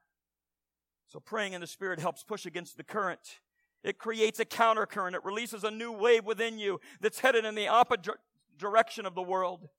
So 1.07 1.19
praying 1.19 1.53
in 1.53 1.61
the 1.61 1.67
Spirit 1.67 1.99
helps 1.99 2.23
push 2.23 2.45
against 2.45 2.77
the 2.77 2.83
current 2.83 3.39
it 3.87 3.97
creates 3.97 4.39
a 4.39 4.45
countercurrent. 4.45 5.13
It 5.13 5.23
releases 5.23 5.63
a 5.63 5.71
new 5.71 5.91
wave 5.91 6.25
within 6.25 6.59
you 6.59 6.79
that's 6.99 7.19
headed 7.19 7.45
in 7.45 7.55
the 7.55 7.69
opposite 7.69 8.17
direction 8.57 9.05
of 9.05 9.15
the 9.15 9.21
world. 9.21 9.69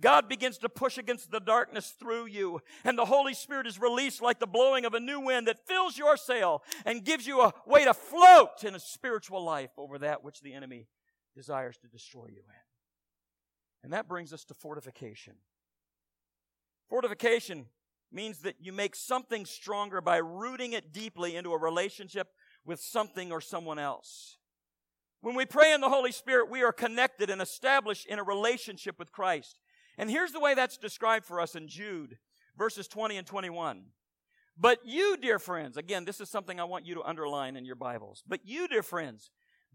God 0.00 0.28
begins 0.28 0.58
to 0.58 0.68
push 0.68 0.98
against 0.98 1.30
the 1.30 1.40
darkness 1.40 1.94
through 1.98 2.26
you, 2.26 2.60
and 2.84 2.98
the 2.98 3.06
Holy 3.06 3.34
Spirit 3.34 3.66
is 3.66 3.80
released 3.80 4.20
like 4.20 4.38
the 4.38 4.46
blowing 4.46 4.84
of 4.84 4.94
a 4.94 5.00
new 5.00 5.18
wind 5.18 5.48
that 5.48 5.66
fills 5.66 5.96
your 5.96 6.16
sail 6.16 6.62
and 6.84 7.04
gives 7.04 7.26
you 7.26 7.40
a 7.40 7.52
way 7.66 7.84
to 7.84 7.94
float 7.94 8.62
in 8.62 8.74
a 8.74 8.80
spiritual 8.80 9.42
life 9.42 9.70
over 9.78 9.98
that 9.98 10.22
which 10.22 10.42
the 10.42 10.52
enemy 10.52 10.86
desires 11.34 11.78
to 11.78 11.88
destroy 11.88 12.26
you 12.26 12.42
in. 12.42 12.62
And 13.82 13.92
that 13.92 14.06
brings 14.06 14.32
us 14.32 14.44
to 14.44 14.54
fortification. 14.54 15.34
Fortification 16.88 17.66
means 18.12 18.38
that 18.40 18.56
you 18.60 18.72
make 18.72 18.94
something 18.94 19.44
stronger 19.44 20.00
by 20.00 20.18
rooting 20.18 20.72
it 20.72 20.92
deeply 20.92 21.36
into 21.36 21.52
a 21.52 21.58
relationship 21.58 22.28
with 22.66 22.80
something 22.80 23.32
or 23.32 23.40
someone 23.40 23.78
else. 23.78 24.38
When 25.20 25.34
we 25.34 25.46
pray 25.46 25.72
in 25.72 25.80
the 25.80 25.88
Holy 25.88 26.12
Spirit, 26.12 26.50
we 26.50 26.62
are 26.62 26.72
connected 26.72 27.30
and 27.30 27.40
established 27.40 28.06
in 28.06 28.18
a 28.18 28.24
relationship 28.24 28.98
with 28.98 29.12
Christ. 29.12 29.60
And 29.98 30.10
here's 30.10 30.32
the 30.32 30.40
way 30.40 30.54
that's 30.54 30.76
described 30.76 31.24
for 31.24 31.40
us 31.40 31.54
in 31.54 31.68
Jude, 31.68 32.18
verses 32.56 32.86
20 32.86 33.16
and 33.16 33.26
21. 33.26 33.84
But 34.58 34.78
you, 34.84 35.16
dear 35.16 35.38
friends, 35.38 35.76
again, 35.76 36.04
this 36.04 36.20
is 36.20 36.30
something 36.30 36.60
I 36.60 36.64
want 36.64 36.86
you 36.86 36.94
to 36.94 37.02
underline 37.02 37.56
in 37.56 37.64
your 37.64 37.76
Bibles. 37.76 38.22
But 38.26 38.40
you, 38.44 38.68
dear 38.68 38.82
friends, 38.82 39.30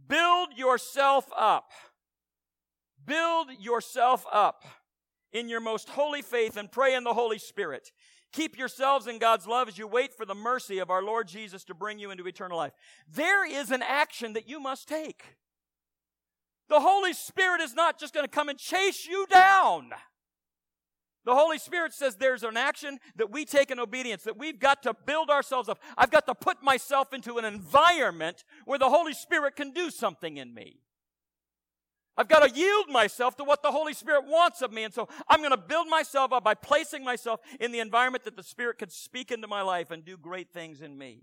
build 0.08 0.50
yourself 0.56 1.26
up. 1.38 1.72
Build 3.04 3.48
yourself 3.60 4.26
up 4.32 4.66
in 5.32 5.50
your 5.50 5.60
most 5.60 5.90
holy 5.90 6.22
faith 6.22 6.58
and 6.58 6.72
pray 6.72 6.94
in 6.94 7.04
the 7.04 7.14
Holy 7.14 7.40
Spirit. 7.40 7.92
Keep 8.32 8.58
yourselves 8.58 9.08
in 9.08 9.18
God's 9.18 9.46
love 9.46 9.68
as 9.68 9.78
you 9.78 9.88
wait 9.88 10.14
for 10.14 10.26
the 10.26 10.36
mercy 10.36 10.80
of 10.80 10.90
our 10.90 11.04
Lord 11.04 11.28
Jesus 11.28 11.64
to 11.66 11.74
bring 11.74 12.00
you 12.00 12.12
into 12.12 12.28
eternal 12.28 12.58
life. 12.58 12.74
There 13.14 13.46
is 13.46 13.72
an 13.72 13.82
action 13.82 14.34
that 14.34 14.48
you 14.48 14.60
must 14.60 14.88
take. 14.88 15.38
The 16.70 16.80
Holy 16.80 17.12
Spirit 17.12 17.60
is 17.60 17.74
not 17.74 18.00
just 18.00 18.14
going 18.14 18.26
to 18.26 18.32
come 18.32 18.48
and 18.48 18.58
chase 18.58 19.06
you 19.06 19.26
down. 19.30 19.90
The 21.26 21.36
Holy 21.36 21.58
Spirit 21.60 21.94
says 21.94 22.16
there's 22.16 22.44
an 22.44 22.58
action 22.58 23.00
that 23.18 23.30
we 23.30 23.46
take 23.46 23.70
in 23.70 23.80
obedience, 23.80 24.24
that 24.24 24.38
we've 24.38 24.60
got 24.60 24.82
to 24.84 24.96
build 25.06 25.30
ourselves 25.30 25.70
up. 25.70 25.80
I've 25.98 26.10
got 26.10 26.26
to 26.28 26.34
put 26.34 26.64
myself 26.64 27.14
into 27.14 27.38
an 27.38 27.46
environment 27.46 28.44
where 28.66 28.80
the 28.80 28.90
Holy 28.90 29.14
Spirit 29.14 29.56
can 29.56 29.72
do 29.72 29.92
something 29.92 30.38
in 30.38 30.54
me. 30.54 30.80
I've 32.18 32.28
got 32.28 32.46
to 32.46 32.54
yield 32.54 32.90
myself 32.90 33.38
to 33.38 33.44
what 33.44 33.64
the 33.64 33.72
Holy 33.72 33.94
Spirit 33.94 34.26
wants 34.28 34.62
of 34.62 34.72
me. 34.72 34.84
And 34.84 34.94
so 34.94 35.08
I'm 35.30 35.40
going 35.40 35.52
to 35.52 35.58
build 35.58 35.88
myself 35.88 36.34
up 36.34 36.44
by 36.44 36.54
placing 36.54 37.04
myself 37.04 37.40
in 37.60 37.72
the 37.72 37.80
environment 37.80 38.26
that 38.26 38.36
the 38.36 38.44
Spirit 38.44 38.78
could 38.78 38.92
speak 38.92 39.32
into 39.32 39.48
my 39.48 39.62
life 39.62 39.92
and 39.92 40.04
do 40.04 40.18
great 40.18 40.52
things 40.52 40.82
in 40.82 40.98
me. 40.98 41.22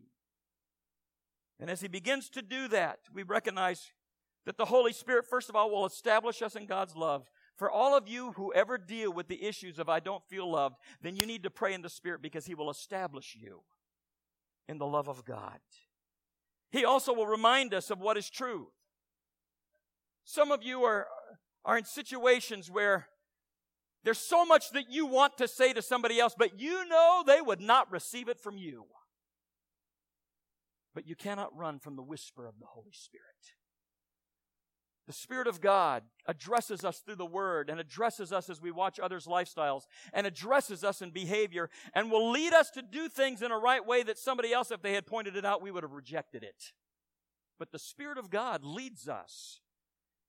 And 1.61 1.71
as 1.71 1.81
He 1.81 1.89
begins 1.89 2.31
to 2.31 2.43
do 2.43 2.69
that, 2.69 3.01
we 3.13 3.23
recognize 3.23 3.93
that 4.47 4.57
the 4.57 4.65
Holy 4.65 4.93
Spirit, 4.93 5.27
first 5.27 5.51
of 5.51 5.57
all, 5.57 5.71
will 5.71 5.85
establish 5.85 6.41
us 6.41 6.57
in 6.57 6.65
God's 6.65 6.97
love. 6.97 7.31
For 7.57 7.71
all 7.71 7.97
of 7.97 8.09
you 8.09 8.33
who 8.33 8.53
ever 8.55 8.79
deal 8.79 9.13
with 9.13 9.29
the 9.29 9.45
issues 9.45 9.79
of 9.79 9.89
I 9.89 10.01
don't 10.01 10.25
feel 10.25 10.51
loved, 10.51 10.77
then 11.03 11.17
you 11.17 11.27
need 11.27 11.43
to 11.43 11.51
pray 11.51 11.75
in 11.75 11.83
the 11.83 11.91
Spirit 11.91 12.23
because 12.23 12.47
He 12.47 12.55
will 12.55 12.71
establish 12.71 13.37
you 13.39 13.61
in 14.69 14.79
the 14.79 14.87
love 14.87 15.09
of 15.09 15.25
God. 15.25 15.59
He 16.71 16.85
also 16.85 17.13
will 17.13 17.27
remind 17.27 17.75
us 17.75 17.91
of 17.91 18.01
what 18.01 18.17
is 18.17 18.31
true. 18.31 18.69
Some 20.31 20.53
of 20.53 20.63
you 20.63 20.83
are, 20.83 21.07
are 21.65 21.79
in 21.79 21.87
situations 21.87 22.71
where 22.71 23.09
there's 24.05 24.19
so 24.19 24.45
much 24.45 24.73
that 24.73 24.91
you 24.91 25.07
want 25.07 25.39
to 25.39 25.49
say 25.49 25.73
to 25.73 25.81
somebody 25.81 26.21
else, 26.21 26.35
but 26.37 26.61
you 26.61 26.87
know 26.87 27.25
they 27.27 27.41
would 27.41 27.63
not 27.63 27.91
receive 27.91 28.29
it 28.29 28.39
from 28.39 28.59
you. 28.59 28.85
But 30.95 31.09
you 31.09 31.17
cannot 31.17 31.57
run 31.57 31.79
from 31.79 31.97
the 31.97 32.03
whisper 32.03 32.47
of 32.47 32.59
the 32.61 32.67
Holy 32.67 32.93
Spirit. 32.93 33.25
The 35.07 35.15
Spirit 35.15 35.47
of 35.47 35.63
God 35.63 36.03
addresses 36.27 36.85
us 36.85 36.99
through 36.99 37.17
the 37.17 37.25
Word 37.25 37.71
and 37.71 37.81
addresses 37.81 38.31
us 38.31 38.51
as 38.51 38.61
we 38.61 38.71
watch 38.71 39.01
others' 39.01 39.25
lifestyles 39.25 39.85
and 40.13 40.27
addresses 40.27 40.85
us 40.85 41.01
in 41.01 41.09
behavior 41.09 41.71
and 41.95 42.11
will 42.11 42.31
lead 42.31 42.53
us 42.53 42.69
to 42.73 42.83
do 42.83 43.09
things 43.09 43.41
in 43.41 43.51
a 43.51 43.59
right 43.59 43.87
way 43.87 44.03
that 44.03 44.19
somebody 44.19 44.53
else, 44.53 44.71
if 44.71 44.83
they 44.83 44.93
had 44.93 45.07
pointed 45.07 45.37
it 45.37 45.47
out, 45.47 45.63
we 45.63 45.71
would 45.71 45.85
have 45.85 45.93
rejected 45.93 46.43
it. 46.43 46.75
But 47.59 47.73
the 47.73 47.79
Spirit 47.79 48.19
of 48.19 48.29
God 48.29 48.63
leads 48.63 49.09
us 49.09 49.61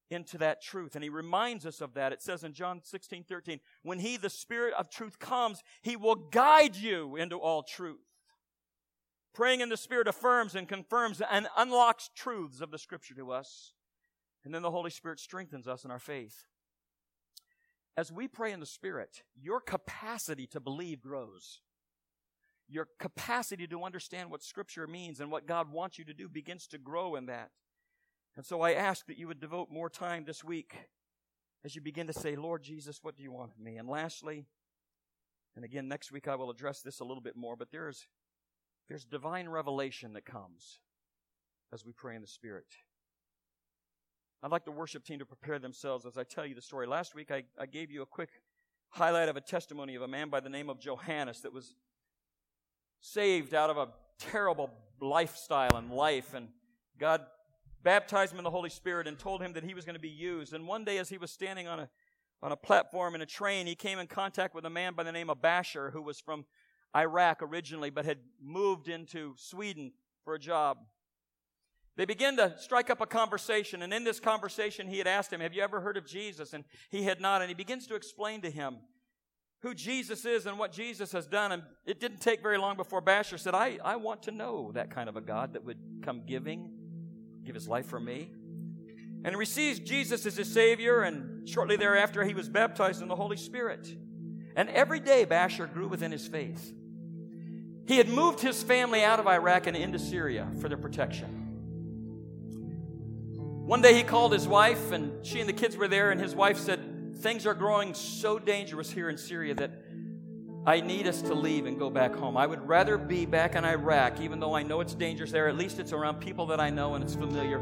into 0.09 0.37
that 0.39 0.61
truth. 0.61 0.95
And 0.95 1.03
he 1.03 1.09
reminds 1.09 1.65
us 1.65 1.81
of 1.81 1.93
that. 1.93 2.13
It 2.13 2.21
says 2.21 2.43
in 2.43 2.53
John 2.53 2.81
16, 2.83 3.23
13, 3.23 3.59
when 3.83 3.99
he, 3.99 4.17
the 4.17 4.29
Spirit 4.29 4.73
of 4.77 4.89
truth, 4.89 5.19
comes, 5.19 5.61
he 5.81 5.95
will 5.95 6.15
guide 6.15 6.75
you 6.75 7.15
into 7.15 7.37
all 7.37 7.63
truth. 7.63 7.99
Praying 9.33 9.61
in 9.61 9.69
the 9.69 9.77
Spirit 9.77 10.07
affirms 10.07 10.55
and 10.55 10.67
confirms 10.67 11.21
and 11.31 11.47
unlocks 11.55 12.09
truths 12.15 12.61
of 12.61 12.71
the 12.71 12.79
Scripture 12.79 13.13
to 13.15 13.31
us. 13.31 13.73
And 14.43 14.53
then 14.53 14.61
the 14.61 14.71
Holy 14.71 14.89
Spirit 14.89 15.19
strengthens 15.19 15.67
us 15.67 15.85
in 15.85 15.91
our 15.91 15.99
faith. 15.99 16.45
As 17.95 18.11
we 18.11 18.27
pray 18.27 18.51
in 18.51 18.59
the 18.59 18.65
Spirit, 18.65 19.23
your 19.39 19.59
capacity 19.59 20.47
to 20.47 20.59
believe 20.59 21.01
grows. 21.01 21.59
Your 22.67 22.87
capacity 22.99 23.67
to 23.67 23.83
understand 23.83 24.31
what 24.31 24.43
Scripture 24.43 24.87
means 24.87 25.19
and 25.19 25.31
what 25.31 25.47
God 25.47 25.71
wants 25.71 25.99
you 25.99 26.05
to 26.05 26.13
do 26.13 26.29
begins 26.29 26.67
to 26.67 26.77
grow 26.77 27.15
in 27.15 27.25
that. 27.25 27.49
And 28.35 28.45
so 28.45 28.61
I 28.61 28.73
ask 28.73 29.05
that 29.07 29.17
you 29.17 29.27
would 29.27 29.39
devote 29.39 29.69
more 29.71 29.89
time 29.89 30.23
this 30.25 30.43
week 30.43 30.75
as 31.65 31.75
you 31.75 31.81
begin 31.81 32.07
to 32.07 32.13
say, 32.13 32.35
Lord 32.35 32.63
Jesus, 32.63 32.99
what 33.01 33.17
do 33.17 33.23
you 33.23 33.31
want 33.31 33.51
of 33.51 33.59
me? 33.59 33.77
And 33.77 33.89
lastly, 33.89 34.45
and 35.55 35.65
again, 35.65 35.87
next 35.87 36.11
week 36.11 36.27
I 36.27 36.35
will 36.35 36.49
address 36.49 36.81
this 36.81 36.99
a 36.99 37.03
little 37.03 37.21
bit 37.21 37.35
more, 37.35 37.55
but 37.55 37.71
there's, 37.71 38.07
there's 38.87 39.03
divine 39.03 39.49
revelation 39.49 40.13
that 40.13 40.25
comes 40.25 40.79
as 41.73 41.85
we 41.85 41.91
pray 41.91 42.15
in 42.15 42.21
the 42.21 42.27
Spirit. 42.27 42.65
I'd 44.41 44.51
like 44.51 44.63
the 44.63 44.71
worship 44.71 45.03
team 45.03 45.19
to 45.19 45.25
prepare 45.25 45.59
themselves 45.59 46.05
as 46.05 46.17
I 46.17 46.23
tell 46.23 46.45
you 46.45 46.55
the 46.55 46.61
story. 46.61 46.87
Last 46.87 47.13
week 47.13 47.29
I, 47.29 47.43
I 47.59 47.65
gave 47.65 47.91
you 47.91 48.01
a 48.01 48.05
quick 48.05 48.29
highlight 48.91 49.27
of 49.27 49.35
a 49.35 49.41
testimony 49.41 49.95
of 49.95 50.01
a 50.01 50.07
man 50.07 50.29
by 50.29 50.39
the 50.39 50.49
name 50.49 50.69
of 50.69 50.79
Johannes 50.79 51.41
that 51.41 51.51
was 51.51 51.75
saved 53.01 53.53
out 53.53 53.69
of 53.69 53.77
a 53.77 53.89
terrible 54.17 54.71
lifestyle 55.01 55.75
and 55.75 55.91
life, 55.91 56.33
and 56.33 56.49
God 56.97 57.25
baptized 57.83 58.33
him 58.33 58.39
in 58.39 58.43
the 58.43 58.49
Holy 58.49 58.69
Spirit 58.69 59.07
and 59.07 59.17
told 59.17 59.41
him 59.41 59.53
that 59.53 59.63
he 59.63 59.73
was 59.73 59.85
going 59.85 59.95
to 59.95 59.99
be 59.99 60.09
used. 60.09 60.53
And 60.53 60.67
one 60.67 60.83
day, 60.83 60.97
as 60.97 61.09
he 61.09 61.17
was 61.17 61.31
standing 61.31 61.67
on 61.67 61.79
a 61.81 61.89
on 62.41 62.51
a 62.51 62.57
platform 62.57 63.15
in 63.15 63.21
a 63.21 63.25
train, 63.25 63.67
he 63.67 63.75
came 63.75 63.99
in 63.99 64.07
contact 64.07 64.55
with 64.55 64.65
a 64.65 64.69
man 64.69 64.93
by 64.93 65.03
the 65.03 65.11
name 65.11 65.29
of 65.29 65.41
Basher, 65.41 65.91
who 65.91 66.01
was 66.01 66.19
from 66.19 66.45
Iraq 66.95 67.41
originally, 67.41 67.89
but 67.89 68.05
had 68.05 68.19
moved 68.41 68.87
into 68.87 69.33
Sweden 69.37 69.91
for 70.23 70.35
a 70.35 70.39
job. 70.39 70.77
They 71.97 72.05
began 72.05 72.37
to 72.37 72.55
strike 72.57 72.89
up 72.89 73.01
a 73.01 73.05
conversation, 73.05 73.81
and 73.81 73.93
in 73.93 74.05
this 74.05 74.21
conversation, 74.21 74.87
he 74.87 74.99
had 74.99 75.07
asked 75.07 75.33
him, 75.33 75.41
Have 75.41 75.53
you 75.53 75.61
ever 75.61 75.81
heard 75.81 75.97
of 75.97 76.05
Jesus? 76.05 76.53
And 76.53 76.63
he 76.89 77.03
had 77.03 77.19
not, 77.19 77.41
and 77.41 77.49
he 77.49 77.55
begins 77.55 77.87
to 77.87 77.95
explain 77.95 78.41
to 78.41 78.49
him 78.49 78.77
who 79.61 79.73
Jesus 79.73 80.23
is 80.23 80.45
and 80.45 80.57
what 80.57 80.71
Jesus 80.71 81.11
has 81.11 81.27
done. 81.27 81.51
And 81.51 81.63
it 81.85 81.99
didn't 81.99 82.21
take 82.21 82.41
very 82.41 82.57
long 82.57 82.77
before 82.77 83.01
Basher 83.01 83.37
said, 83.37 83.53
I, 83.53 83.79
I 83.83 83.97
want 83.97 84.23
to 84.23 84.31
know 84.31 84.71
that 84.73 84.89
kind 84.89 85.09
of 85.09 85.17
a 85.17 85.21
God 85.21 85.53
that 85.53 85.65
would 85.65 85.77
come 86.01 86.23
giving 86.25 86.78
give 87.45 87.55
his 87.55 87.67
life 87.67 87.87
for 87.87 87.99
me. 87.99 88.29
And 89.23 89.33
he 89.33 89.35
receives 89.35 89.79
Jesus 89.79 90.25
as 90.25 90.37
his 90.37 90.51
Savior, 90.51 91.01
and 91.01 91.47
shortly 91.47 91.75
thereafter, 91.75 92.23
he 92.23 92.33
was 92.33 92.47
baptized 92.47 93.01
in 93.01 93.07
the 93.07 93.15
Holy 93.15 93.37
Spirit. 93.37 93.87
And 94.55 94.69
every 94.69 94.99
day, 94.99 95.25
Basher 95.25 95.67
grew 95.67 95.87
within 95.87 96.11
his 96.11 96.27
faith. 96.27 96.73
He 97.87 97.97
had 97.97 98.07
moved 98.07 98.39
his 98.39 98.61
family 98.61 99.03
out 99.03 99.19
of 99.19 99.27
Iraq 99.27 99.67
and 99.67 99.75
into 99.75 99.99
Syria 99.99 100.47
for 100.61 100.69
their 100.69 100.77
protection. 100.77 101.47
One 103.65 103.81
day 103.81 103.93
he 103.93 104.03
called 104.03 104.31
his 104.31 104.47
wife, 104.47 104.91
and 104.91 105.25
she 105.25 105.39
and 105.39 105.49
the 105.49 105.53
kids 105.53 105.75
were 105.75 105.87
there, 105.87 106.11
and 106.11 106.19
his 106.19 106.33
wife 106.33 106.57
said, 106.57 107.17
Things 107.17 107.45
are 107.45 107.53
growing 107.53 107.93
so 107.93 108.39
dangerous 108.39 108.89
here 108.89 109.09
in 109.09 109.17
Syria 109.17 109.53
that 109.55 109.71
I 110.65 110.81
need 110.81 111.07
us 111.07 111.21
to 111.23 111.33
leave 111.33 111.65
and 111.65 111.79
go 111.79 111.89
back 111.89 112.13
home. 112.13 112.37
I 112.37 112.45
would 112.45 112.67
rather 112.67 112.97
be 112.97 113.25
back 113.25 113.55
in 113.55 113.65
Iraq, 113.65 114.19
even 114.21 114.39
though 114.39 114.53
I 114.53 114.63
know 114.63 114.81
it's 114.81 114.93
dangerous 114.93 115.31
there. 115.31 115.47
At 115.47 115.57
least 115.57 115.79
it's 115.79 115.93
around 115.93 116.19
people 116.19 116.45
that 116.47 116.59
I 116.59 116.69
know 116.69 116.95
and 116.95 117.03
it's 117.03 117.15
familiar. 117.15 117.61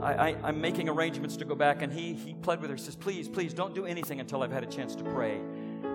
I, 0.00 0.36
am 0.44 0.60
making 0.60 0.88
arrangements 0.88 1.36
to 1.38 1.44
go 1.44 1.56
back, 1.56 1.82
and 1.82 1.92
he, 1.92 2.14
he 2.14 2.34
pled 2.34 2.60
with 2.60 2.70
her. 2.70 2.76
He 2.76 2.82
says, 2.82 2.94
Please, 2.94 3.28
please, 3.28 3.52
don't 3.52 3.74
do 3.74 3.84
anything 3.84 4.20
until 4.20 4.44
I've 4.44 4.52
had 4.52 4.62
a 4.62 4.66
chance 4.66 4.94
to 4.94 5.02
pray. 5.02 5.40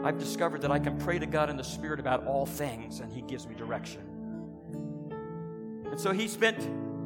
I've 0.04 0.18
discovered 0.18 0.62
that 0.64 0.72
I 0.72 0.80
can 0.80 0.98
pray 0.98 1.20
to 1.20 1.26
God 1.26 1.50
in 1.50 1.56
the 1.56 1.64
Spirit 1.64 2.02
about 2.02 2.28
all 2.28 2.46
things, 2.46 3.00
and 3.00 3.12
He 3.12 3.22
gives 3.22 3.48
me 3.48 3.56
direction. 3.56 4.02
And 5.94 6.00
so 6.00 6.12
he 6.12 6.28
spent 6.28 6.58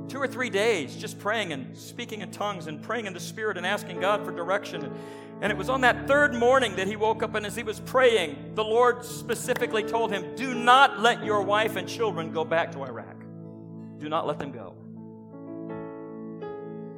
two 0.10 0.18
or 0.18 0.30
three 0.30 0.50
days 0.50 0.96
just 0.96 1.20
praying 1.20 1.52
and 1.52 1.78
speaking 1.78 2.22
in 2.22 2.32
tongues 2.32 2.68
and 2.68 2.82
praying 2.82 3.06
in 3.06 3.14
the 3.14 3.20
Spirit 3.20 3.58
and 3.58 3.68
asking 3.68 4.00
God 4.00 4.24
for 4.24 4.32
direction. 4.32 4.98
And 5.40 5.52
it 5.52 5.58
was 5.58 5.70
on 5.70 5.82
that 5.82 6.08
third 6.08 6.34
morning 6.34 6.76
that 6.78 6.88
he 6.88 6.96
woke 6.96 7.22
up, 7.22 7.36
and 7.36 7.46
as 7.46 7.56
he 7.56 7.62
was 7.62 7.80
praying, 7.80 8.56
the 8.56 8.64
Lord 8.64 9.06
specifically 9.06 9.84
told 9.84 10.12
him, 10.12 10.36
Do 10.36 10.56
not 10.56 11.00
let 11.00 11.24
your 11.24 11.44
wife 11.44 11.76
and 11.76 11.88
children 11.88 12.32
go 12.32 12.44
back 12.44 12.72
to 12.72 12.84
Iraq. 12.84 13.24
Do 14.00 14.10
not 14.10 14.26
let 14.26 14.40
them 14.40 14.52
go. 14.52 14.76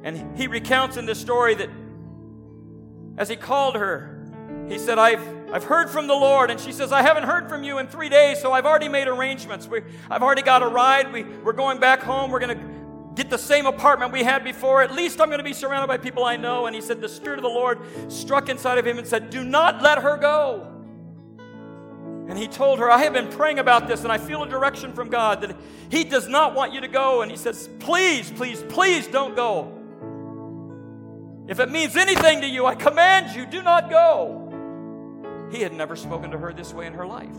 And 0.02 0.38
he 0.38 0.46
recounts 0.46 0.96
in 0.96 1.04
this 1.04 1.20
story 1.20 1.54
that 1.54 1.68
as 3.18 3.28
he 3.28 3.36
called 3.36 3.76
her, 3.76 4.16
he 4.68 4.78
said, 4.78 4.98
I've, 4.98 5.52
I've 5.52 5.64
heard 5.64 5.90
from 5.90 6.06
the 6.06 6.14
Lord. 6.14 6.50
And 6.50 6.58
she 6.58 6.72
says, 6.72 6.92
I 6.92 7.02
haven't 7.02 7.24
heard 7.24 7.48
from 7.48 7.62
you 7.62 7.78
in 7.78 7.88
three 7.88 8.08
days, 8.08 8.40
so 8.40 8.52
I've 8.52 8.64
already 8.64 8.88
made 8.88 9.08
arrangements. 9.08 9.68
We, 9.68 9.82
I've 10.08 10.22
already 10.22 10.42
got 10.42 10.62
a 10.62 10.66
ride. 10.68 11.12
We, 11.12 11.24
we're 11.24 11.52
going 11.52 11.78
back 11.78 12.00
home. 12.00 12.30
We're 12.30 12.38
going 12.38 12.56
to 12.56 12.64
get 13.20 13.28
the 13.28 13.36
same 13.36 13.66
apartment 13.66 14.12
we 14.12 14.22
had 14.22 14.42
before. 14.42 14.80
At 14.82 14.92
least 14.92 15.20
I'm 15.20 15.28
going 15.28 15.40
to 15.40 15.44
be 15.44 15.52
surrounded 15.52 15.88
by 15.88 15.98
people 15.98 16.24
I 16.24 16.36
know. 16.38 16.64
And 16.64 16.74
he 16.74 16.80
said, 16.80 17.02
The 17.02 17.08
Spirit 17.08 17.38
of 17.38 17.42
the 17.42 17.50
Lord 17.50 17.78
struck 18.10 18.48
inside 18.48 18.78
of 18.78 18.86
him 18.86 18.96
and 18.96 19.06
said, 19.06 19.28
Do 19.28 19.44
not 19.44 19.82
let 19.82 19.98
her 19.98 20.16
go. 20.16 20.66
And 22.26 22.38
he 22.38 22.48
told 22.48 22.78
her, 22.78 22.90
I 22.90 23.02
have 23.02 23.12
been 23.12 23.28
praying 23.28 23.58
about 23.58 23.88
this 23.88 24.04
and 24.04 24.12
I 24.12 24.16
feel 24.16 24.42
a 24.42 24.48
direction 24.48 24.94
from 24.94 25.10
God 25.10 25.42
that 25.42 25.54
He 25.90 26.04
does 26.04 26.28
not 26.28 26.54
want 26.54 26.72
you 26.72 26.80
to 26.80 26.88
go. 26.88 27.20
And 27.20 27.30
he 27.30 27.36
says, 27.36 27.68
Please, 27.80 28.30
please, 28.30 28.62
please 28.68 29.06
don't 29.06 29.36
go. 29.36 29.76
If 31.46 31.60
it 31.60 31.70
means 31.70 31.96
anything 31.96 32.40
to 32.40 32.46
you, 32.46 32.64
I 32.64 32.74
command 32.74 33.36
you, 33.36 33.44
do 33.44 33.62
not 33.62 33.90
go. 33.90 35.48
He 35.50 35.60
had 35.60 35.74
never 35.74 35.94
spoken 35.94 36.30
to 36.30 36.38
her 36.38 36.54
this 36.54 36.72
way 36.72 36.86
in 36.86 36.94
her 36.94 37.06
life. 37.06 37.36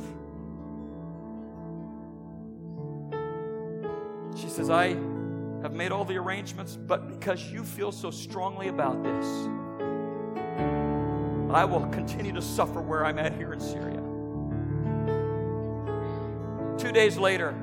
She 4.35 4.49
says, 4.49 4.69
I 4.69 4.97
have 5.61 5.73
made 5.73 5.91
all 5.91 6.05
the 6.05 6.17
arrangements, 6.17 6.75
but 6.75 7.07
because 7.07 7.51
you 7.51 7.63
feel 7.63 7.91
so 7.91 8.09
strongly 8.09 8.67
about 8.67 9.03
this, 9.03 9.25
I 11.53 11.65
will 11.65 11.85
continue 11.87 12.31
to 12.33 12.41
suffer 12.41 12.81
where 12.81 13.05
I'm 13.05 13.19
at 13.19 13.33
here 13.33 13.53
in 13.53 13.59
Syria. 13.59 14.01
Two 16.77 16.91
days 16.91 17.17
later, 17.17 17.53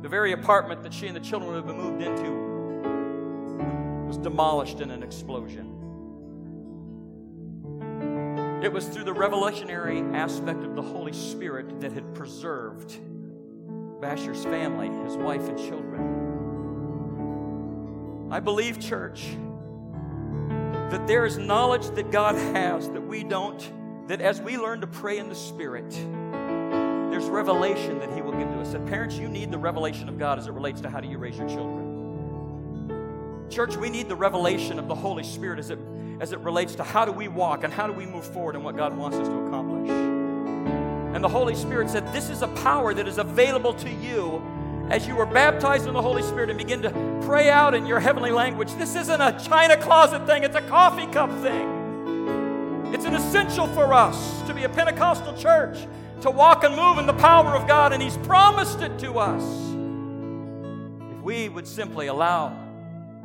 the 0.00 0.08
very 0.08 0.32
apartment 0.32 0.82
that 0.84 0.94
she 0.94 1.06
and 1.06 1.16
the 1.16 1.20
children 1.20 1.54
had 1.54 1.66
been 1.66 1.76
moved 1.76 2.02
into 2.02 2.48
was 4.06 4.16
demolished 4.16 4.80
in 4.80 4.90
an 4.90 5.02
explosion. 5.02 5.74
It 8.62 8.72
was 8.72 8.86
through 8.88 9.04
the 9.04 9.12
revolutionary 9.12 10.00
aspect 10.16 10.64
of 10.64 10.74
the 10.74 10.82
Holy 10.82 11.12
Spirit 11.12 11.80
that 11.80 11.92
had 11.92 12.14
preserved 12.14 12.98
Basher's 14.00 14.44
family, 14.44 14.88
his 15.04 15.16
wife, 15.16 15.48
and 15.48 15.58
children. 15.58 16.27
I 18.30 18.40
believe, 18.40 18.78
church, 18.78 19.24
that 20.90 21.06
there 21.06 21.24
is 21.24 21.38
knowledge 21.38 21.86
that 21.90 22.10
God 22.10 22.34
has 22.34 22.90
that 22.90 23.00
we 23.00 23.24
don't, 23.24 24.06
that 24.08 24.20
as 24.20 24.40
we 24.40 24.58
learn 24.58 24.82
to 24.82 24.86
pray 24.86 25.16
in 25.18 25.30
the 25.30 25.34
Spirit, 25.34 25.90
there's 27.10 27.24
revelation 27.24 27.98
that 28.00 28.12
He 28.12 28.20
will 28.20 28.32
give 28.32 28.48
to 28.48 28.60
us. 28.60 28.74
And 28.74 28.86
parents, 28.86 29.16
you 29.16 29.28
need 29.28 29.50
the 29.50 29.58
revelation 29.58 30.10
of 30.10 30.18
God 30.18 30.38
as 30.38 30.46
it 30.46 30.52
relates 30.52 30.82
to 30.82 30.90
how 30.90 31.00
do 31.00 31.08
you 31.08 31.16
raise 31.16 31.38
your 31.38 31.48
children. 31.48 31.88
Church, 33.48 33.76
we 33.76 33.88
need 33.88 34.10
the 34.10 34.16
revelation 34.16 34.78
of 34.78 34.88
the 34.88 34.94
Holy 34.94 35.24
Spirit 35.24 35.58
as 35.58 35.70
it, 35.70 35.78
as 36.20 36.32
it 36.32 36.38
relates 36.40 36.74
to 36.74 36.84
how 36.84 37.06
do 37.06 37.12
we 37.12 37.28
walk 37.28 37.64
and 37.64 37.72
how 37.72 37.86
do 37.86 37.94
we 37.94 38.04
move 38.04 38.26
forward 38.26 38.56
and 38.56 38.64
what 38.64 38.76
God 38.76 38.94
wants 38.94 39.16
us 39.16 39.26
to 39.26 39.46
accomplish. 39.46 39.90
And 39.90 41.24
the 41.24 41.28
Holy 41.28 41.54
Spirit 41.54 41.88
said, 41.88 42.12
This 42.12 42.28
is 42.28 42.42
a 42.42 42.48
power 42.48 42.92
that 42.92 43.08
is 43.08 43.16
available 43.16 43.72
to 43.72 43.90
you 43.90 44.42
as 44.90 45.06
you 45.06 45.14
were 45.14 45.26
baptized 45.26 45.86
in 45.86 45.94
the 45.94 46.02
Holy 46.02 46.22
Spirit 46.22 46.48
and 46.48 46.58
begin 46.58 46.82
to 46.82 46.90
pray 47.24 47.50
out 47.50 47.74
in 47.74 47.84
your 47.84 48.00
heavenly 48.00 48.30
language. 48.30 48.72
This 48.74 48.96
isn't 48.96 49.20
a 49.20 49.38
china 49.38 49.76
closet 49.76 50.26
thing, 50.26 50.44
it's 50.44 50.56
a 50.56 50.62
coffee 50.62 51.06
cup 51.06 51.30
thing. 51.42 52.92
It's 52.94 53.04
an 53.04 53.14
essential 53.14 53.66
for 53.68 53.92
us 53.92 54.42
to 54.46 54.54
be 54.54 54.64
a 54.64 54.68
Pentecostal 54.68 55.36
church, 55.36 55.86
to 56.22 56.30
walk 56.30 56.64
and 56.64 56.74
move 56.74 56.96
in 56.98 57.06
the 57.06 57.12
power 57.12 57.54
of 57.54 57.68
God, 57.68 57.92
and 57.92 58.02
He's 58.02 58.16
promised 58.18 58.80
it 58.80 58.98
to 59.00 59.18
us. 59.18 59.42
If 61.12 61.22
we 61.22 61.50
would 61.50 61.66
simply 61.66 62.06
allow 62.06 62.56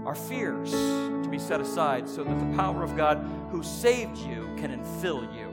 our 0.05 0.15
fears 0.15 0.71
to 0.71 1.27
be 1.31 1.39
set 1.39 1.61
aside 1.61 2.09
so 2.09 2.25
that 2.25 2.39
the 2.39 2.57
power 2.57 2.83
of 2.83 2.97
God 2.97 3.25
who 3.51 3.63
saved 3.63 4.17
you 4.17 4.53
can 4.57 4.77
infill 4.77 5.23
you 5.33 5.47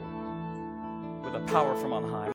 with 1.23 1.35
a 1.35 1.45
power 1.47 1.73
from 1.77 1.93
on 1.93 2.09
high. 2.09 2.30